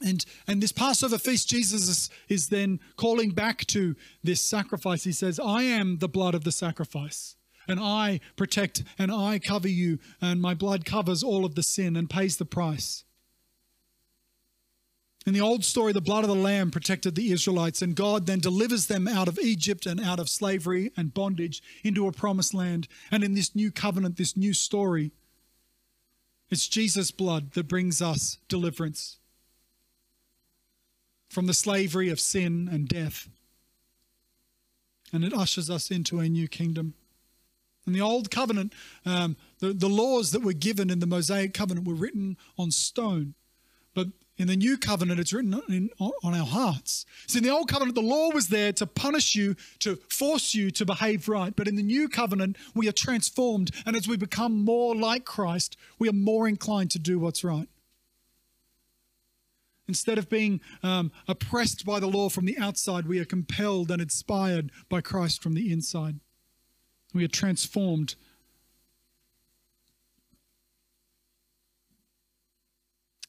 And, 0.05 0.25
and 0.47 0.63
this 0.63 0.73
Passover 0.73 1.19
feast, 1.19 1.49
Jesus 1.49 1.89
is, 1.89 2.11
is 2.29 2.49
then 2.49 2.81
calling 2.97 3.31
back 3.31 3.65
to 3.67 3.97
this 4.23 4.41
sacrifice. 4.41 5.05
He 5.05 5.13
says, 5.13 5.41
I 5.41 5.63
am 5.63 5.99
the 5.99 6.09
blood 6.09 6.35
of 6.35 6.45
the 6.45 6.53
sacrifice, 6.53 7.37
and 7.67 7.81
I 7.81 8.21
protect 8.37 8.85
and 8.99 9.11
I 9.11 9.39
cover 9.39 9.69
you, 9.69 9.99
and 10.21 10.41
my 10.41 10.55
blood 10.55 10.85
covers 10.85 11.23
all 11.23 11.45
of 11.45 11.55
the 11.55 11.63
sin 11.63 11.97
and 11.97 12.11
pays 12.11 12.37
the 12.37 12.45
price. 12.45 13.05
In 15.27 15.33
the 15.33 15.41
old 15.41 15.65
story, 15.65 15.93
the 15.93 16.01
blood 16.01 16.23
of 16.23 16.29
the 16.29 16.37
Lamb 16.37 16.71
protected 16.71 17.17
the 17.17 17.33
Israelites, 17.33 17.83
and 17.83 17.97
God 17.97 18.27
then 18.27 18.39
delivers 18.39 18.87
them 18.87 19.09
out 19.09 19.27
of 19.27 19.41
Egypt 19.41 19.85
and 19.85 19.99
out 19.99 20.21
of 20.21 20.29
slavery 20.29 20.93
and 20.97 21.13
bondage 21.13 21.63
into 21.83 22.07
a 22.07 22.13
promised 22.13 22.55
land. 22.55 22.87
And 23.11 23.25
in 23.25 23.35
this 23.35 23.57
new 23.57 23.73
covenant, 23.73 24.19
this 24.19 24.37
new 24.37 24.53
story, 24.53 25.11
it's 26.49 26.69
Jesus' 26.69 27.11
blood 27.11 27.55
that 27.55 27.67
brings 27.67 28.01
us 28.01 28.39
deliverance 28.47 29.19
from 31.37 31.47
the 31.47 31.53
slavery 31.53 32.09
of 32.09 32.19
sin 32.19 32.67
and 32.73 32.89
death. 32.89 33.29
And 35.13 35.23
it 35.23 35.35
ushers 35.35 35.69
us 35.69 35.91
into 35.91 36.19
a 36.19 36.31
new 36.31 36.49
kingdom. 36.49 36.95
In 37.87 37.93
the 37.93 38.01
old 38.01 38.31
covenant, 38.31 38.73
um, 39.05 39.37
the, 39.59 39.75
the 39.75 39.87
laws 39.87 40.31
that 40.31 40.41
were 40.41 40.55
given 40.55 40.89
in 40.89 41.01
the 41.01 41.07
Mosaic 41.07 41.53
covenant 41.53 41.87
were 41.87 41.93
written 41.93 42.39
on 42.57 42.71
stone. 42.71 43.35
But 43.95 44.07
in 44.39 44.49
the 44.49 44.57
new 44.57 44.79
covenant, 44.79 45.21
it's 45.21 45.35
written 45.35 45.61
in, 45.69 45.91
on 46.01 46.33
our 46.35 46.47
hearts. 46.47 47.05
So 47.27 47.37
in 47.37 47.45
the 47.45 47.51
old 47.51 47.69
covenant, 47.69 47.97
the 47.97 48.01
law 48.01 48.31
was 48.31 48.49
there 48.49 48.73
to 48.73 48.87
punish 48.87 49.35
you, 49.35 49.57
to 49.81 49.97
force 50.09 50.55
you 50.55 50.71
to 50.71 50.87
behave 50.87 51.29
right. 51.29 51.55
But 51.55 51.69
in 51.69 51.77
the 51.77 51.83
new 51.83 52.09
covenant, 52.09 52.57
we 52.75 52.89
are 52.89 52.93
transformed. 52.93 53.73
And 53.85 53.95
as 53.95 54.09
we 54.09 54.17
become 54.17 54.65
more 54.65 54.97
like 54.97 55.27
Christ, 55.27 55.77
we 55.99 56.09
are 56.09 56.15
more 56.15 56.49
inclined 56.49 56.93
to 56.93 56.99
do 56.99 57.19
what's 57.19 57.45
right. 57.45 57.69
Instead 59.89 60.19
of 60.19 60.29
being 60.29 60.61
um, 60.83 61.13
oppressed 61.29 61.87
by 61.87 62.01
the 62.01 62.09
law 62.09 62.29
from 62.29 62.45
the 62.45 62.59
outside, 62.59 63.07
we 63.07 63.21
are 63.21 63.25
compelled 63.25 63.91
and 63.91 64.03
inspired 64.03 64.71
by 64.89 65.01
Christ 65.01 65.43
from 65.43 65.55
the 65.55 65.73
inside. 65.73 66.19
We 67.15 67.25
are 67.25 67.29
transformed. 67.29 68.17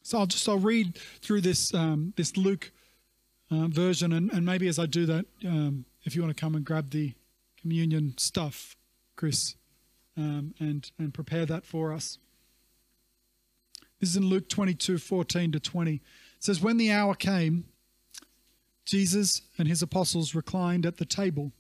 So 0.02 0.18
I'll 0.18 0.26
just 0.26 0.48
I'll 0.48 0.58
read 0.58 0.98
through 1.22 1.42
this 1.42 1.74
um, 1.74 2.14
this 2.16 2.38
Luke 2.38 2.72
uh, 3.52 3.68
version, 3.68 4.14
and, 4.14 4.32
and 4.32 4.46
maybe 4.46 4.68
as 4.68 4.80
I 4.80 4.86
do 4.86 5.06
that, 5.06 5.26
um, 5.46 5.86
if 6.06 6.16
you 6.16 6.22
want 6.22 6.36
to 6.36 6.40
come 6.40 6.56
and 6.56 6.66
grab 6.66 6.90
the 6.92 7.14
communion 7.60 8.14
stuff, 8.18 8.78
Chris, 9.16 9.56
um, 10.16 10.54
and 10.60 10.90
and 10.98 11.14
prepare 11.14 11.46
that 11.46 11.66
for 11.66 11.94
us. 11.94 12.18
This 14.00 14.12
is 14.12 14.18
in 14.18 14.26
Luke 14.26 14.48
22, 14.48 14.98
14 14.98 15.52
to 15.54 15.60
20. 15.60 16.02
It 16.38 16.44
says, 16.44 16.62
When 16.62 16.78
the 16.78 16.92
hour 16.92 17.16
came, 17.16 17.66
Jesus 18.86 19.42
and 19.58 19.68
his 19.68 19.82
apostles 19.82 20.34
reclined 20.34 20.86
at 20.86 20.98
the 20.98 21.06
table. 21.06 21.52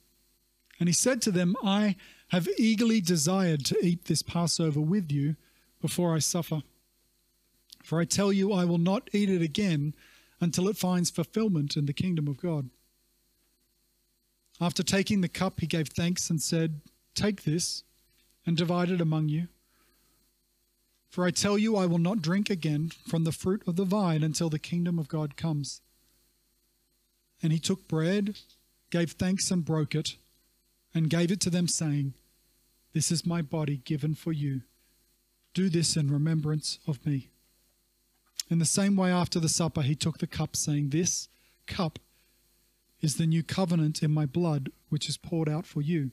And 0.79 0.87
he 0.87 0.93
said 0.93 1.21
to 1.23 1.31
them, 1.31 1.55
I 1.63 1.95
have 2.29 2.47
eagerly 2.57 3.01
desired 3.01 3.65
to 3.65 3.85
eat 3.85 4.05
this 4.05 4.21
Passover 4.21 4.79
with 4.79 5.11
you 5.11 5.35
before 5.81 6.15
I 6.15 6.19
suffer. 6.19 6.61
For 7.83 7.99
I 7.99 8.05
tell 8.05 8.31
you, 8.31 8.53
I 8.53 8.65
will 8.65 8.77
not 8.77 9.09
eat 9.13 9.29
it 9.29 9.41
again 9.41 9.95
until 10.39 10.67
it 10.67 10.77
finds 10.77 11.09
fulfillment 11.09 11.75
in 11.75 11.85
the 11.85 11.93
kingdom 11.93 12.27
of 12.27 12.37
God. 12.37 12.69
After 14.59 14.83
taking 14.83 15.21
the 15.21 15.29
cup, 15.29 15.59
he 15.59 15.67
gave 15.67 15.89
thanks 15.89 16.29
and 16.29 16.41
said, 16.41 16.81
Take 17.15 17.43
this 17.43 17.83
and 18.45 18.55
divide 18.57 18.89
it 18.89 19.01
among 19.01 19.29
you. 19.29 19.47
For 21.10 21.26
I 21.26 21.32
tell 21.32 21.58
you, 21.58 21.76
I 21.76 21.86
will 21.86 22.00
not 22.00 22.22
drink 22.22 22.50
again 22.50 22.91
from 23.08 23.24
the 23.24 23.32
fruit 23.32 23.63
of 23.65 23.76
the 23.76 23.86
vine 23.86 24.24
until 24.24 24.50
the 24.50 24.60
kingdom 24.60 25.00
of 25.00 25.08
God 25.08 25.38
comes. 25.38 25.82
And 27.41 27.54
he 27.54 27.60
took 27.60 27.88
bread, 27.88 28.38
gave 28.89 29.12
thanks, 29.12 29.50
and 29.52 29.63
broke 29.63 29.96
it, 29.96 30.15
and 30.93 31.10
gave 31.10 31.32
it 31.32 31.39
to 31.41 31.50
them, 31.50 31.67
saying, 31.67 32.13
This 32.93 33.12
is 33.12 33.26
my 33.26 33.41
body 33.41 33.78
given 33.78 34.15
for 34.15 34.32
you. 34.32 34.62
Do 35.54 35.70
this 35.70 35.96
in 35.96 36.12
remembrance 36.12 36.80
of 36.88 37.06
me. 37.06 37.30
In 38.50 38.60
the 38.60 38.65
same 38.65 38.96
way, 38.96 39.12
after 39.12 39.39
the 39.39 39.50
supper, 39.50 39.82
he 39.82 39.96
took 39.96 40.17
the 40.17 40.28
cup, 40.28 40.56
saying, 40.56 40.89
This 40.89 41.30
cup 41.67 42.00
is 43.02 43.17
the 43.17 43.28
new 43.28 43.43
covenant 43.43 44.02
in 44.02 44.12
my 44.12 44.26
blood, 44.26 44.72
which 44.89 45.08
is 45.10 45.17
poured 45.17 45.50
out 45.50 45.65
for 45.65 45.82
you. 45.82 46.12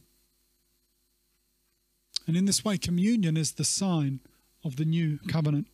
And 2.26 2.36
in 2.36 2.44
this 2.44 2.64
way, 2.64 2.78
communion 2.78 3.36
is 3.36 3.52
the 3.52 3.64
sign 3.64 4.20
of 4.64 4.76
the 4.76 4.84
new 4.84 5.18
covenant. 5.28 5.66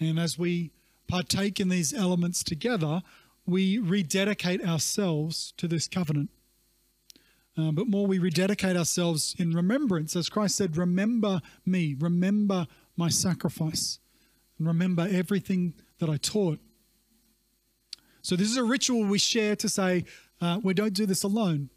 And 0.00 0.18
as 0.18 0.38
we 0.38 0.70
partake 1.08 1.60
in 1.60 1.68
these 1.68 1.94
elements 1.94 2.42
together, 2.42 3.02
we 3.46 3.78
rededicate 3.78 4.64
ourselves 4.64 5.52
to 5.56 5.68
this 5.68 5.86
covenant. 5.86 6.30
Uh, 7.58 7.70
but 7.70 7.88
more, 7.88 8.06
we 8.06 8.18
rededicate 8.18 8.76
ourselves 8.76 9.34
in 9.38 9.52
remembrance. 9.52 10.14
As 10.14 10.28
Christ 10.28 10.56
said, 10.56 10.76
Remember 10.76 11.40
me, 11.64 11.94
remember 11.98 12.66
my 12.96 13.08
sacrifice, 13.08 13.98
and 14.58 14.66
remember 14.66 15.08
everything 15.10 15.74
that 15.98 16.10
I 16.10 16.18
taught. 16.18 16.58
So, 18.20 18.36
this 18.36 18.50
is 18.50 18.56
a 18.56 18.64
ritual 18.64 19.04
we 19.04 19.18
share 19.18 19.56
to 19.56 19.68
say, 19.68 20.04
uh, 20.40 20.60
we 20.62 20.74
don't 20.74 20.92
do 20.92 21.06
this 21.06 21.22
alone. 21.22 21.70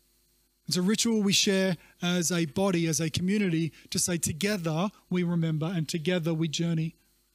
It's 0.70 0.78
a 0.78 0.84
ritual 0.84 1.24
we 1.24 1.34
share 1.34 1.78
as 2.00 2.32
a 2.32 2.46
body, 2.46 2.86
as 2.86 3.00
a 3.00 3.10
community, 3.10 3.74
to 3.90 3.98
say 3.98 4.20
together 4.20 4.92
we 5.10 5.24
remember 5.24 5.66
and 5.66 5.90
together 5.90 6.32
we 6.32 6.48
journey 6.48 6.94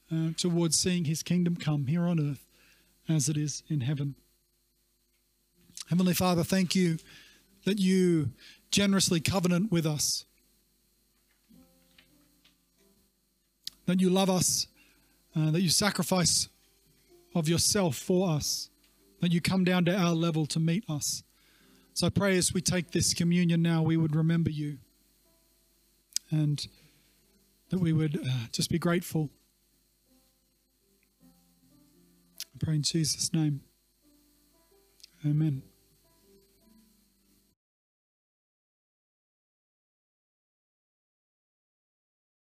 uh, 0.09 0.29
towards 0.37 0.77
seeing 0.77 1.03
his 1.03 1.21
kingdom 1.21 1.57
come 1.57 1.87
here 1.87 2.03
on 2.03 2.17
earth 2.17 2.47
as 3.09 3.27
it 3.27 3.35
is 3.35 3.61
in 3.67 3.81
heaven. 3.81 4.15
Heavenly 5.89 6.13
Father, 6.13 6.45
thank 6.45 6.75
you 6.75 6.97
that 7.65 7.77
you 7.77 8.29
generously 8.71 9.19
covenant 9.19 9.69
with 9.69 9.85
us, 9.85 10.23
that 13.85 13.99
you 13.99 14.09
love 14.09 14.29
us, 14.29 14.67
uh, 15.35 15.51
that 15.51 15.59
you 15.59 15.67
sacrifice 15.67 16.47
of 17.35 17.49
yourself 17.49 17.97
for 17.97 18.29
us, 18.29 18.69
that 19.19 19.33
you 19.33 19.41
come 19.41 19.65
down 19.65 19.83
to 19.83 19.93
our 19.93 20.13
level 20.13 20.45
to 20.45 20.59
meet 20.61 20.85
us. 20.89 21.24
So 21.95 22.07
I 22.07 22.09
pray 22.09 22.37
as 22.37 22.53
we 22.53 22.59
take 22.59 22.91
this 22.91 23.13
communion 23.13 23.61
now, 23.61 23.81
we 23.81 23.95
would 23.95 24.17
remember 24.17 24.49
you 24.49 24.79
and 26.29 26.67
that 27.69 27.79
we 27.79 27.93
would 27.93 28.17
uh, 28.17 28.47
just 28.51 28.69
be 28.69 28.77
grateful. 28.77 29.29
I 31.23 32.57
pray 32.59 32.75
in 32.75 32.81
Jesus' 32.81 33.31
name. 33.33 33.61
Amen. 35.25 35.63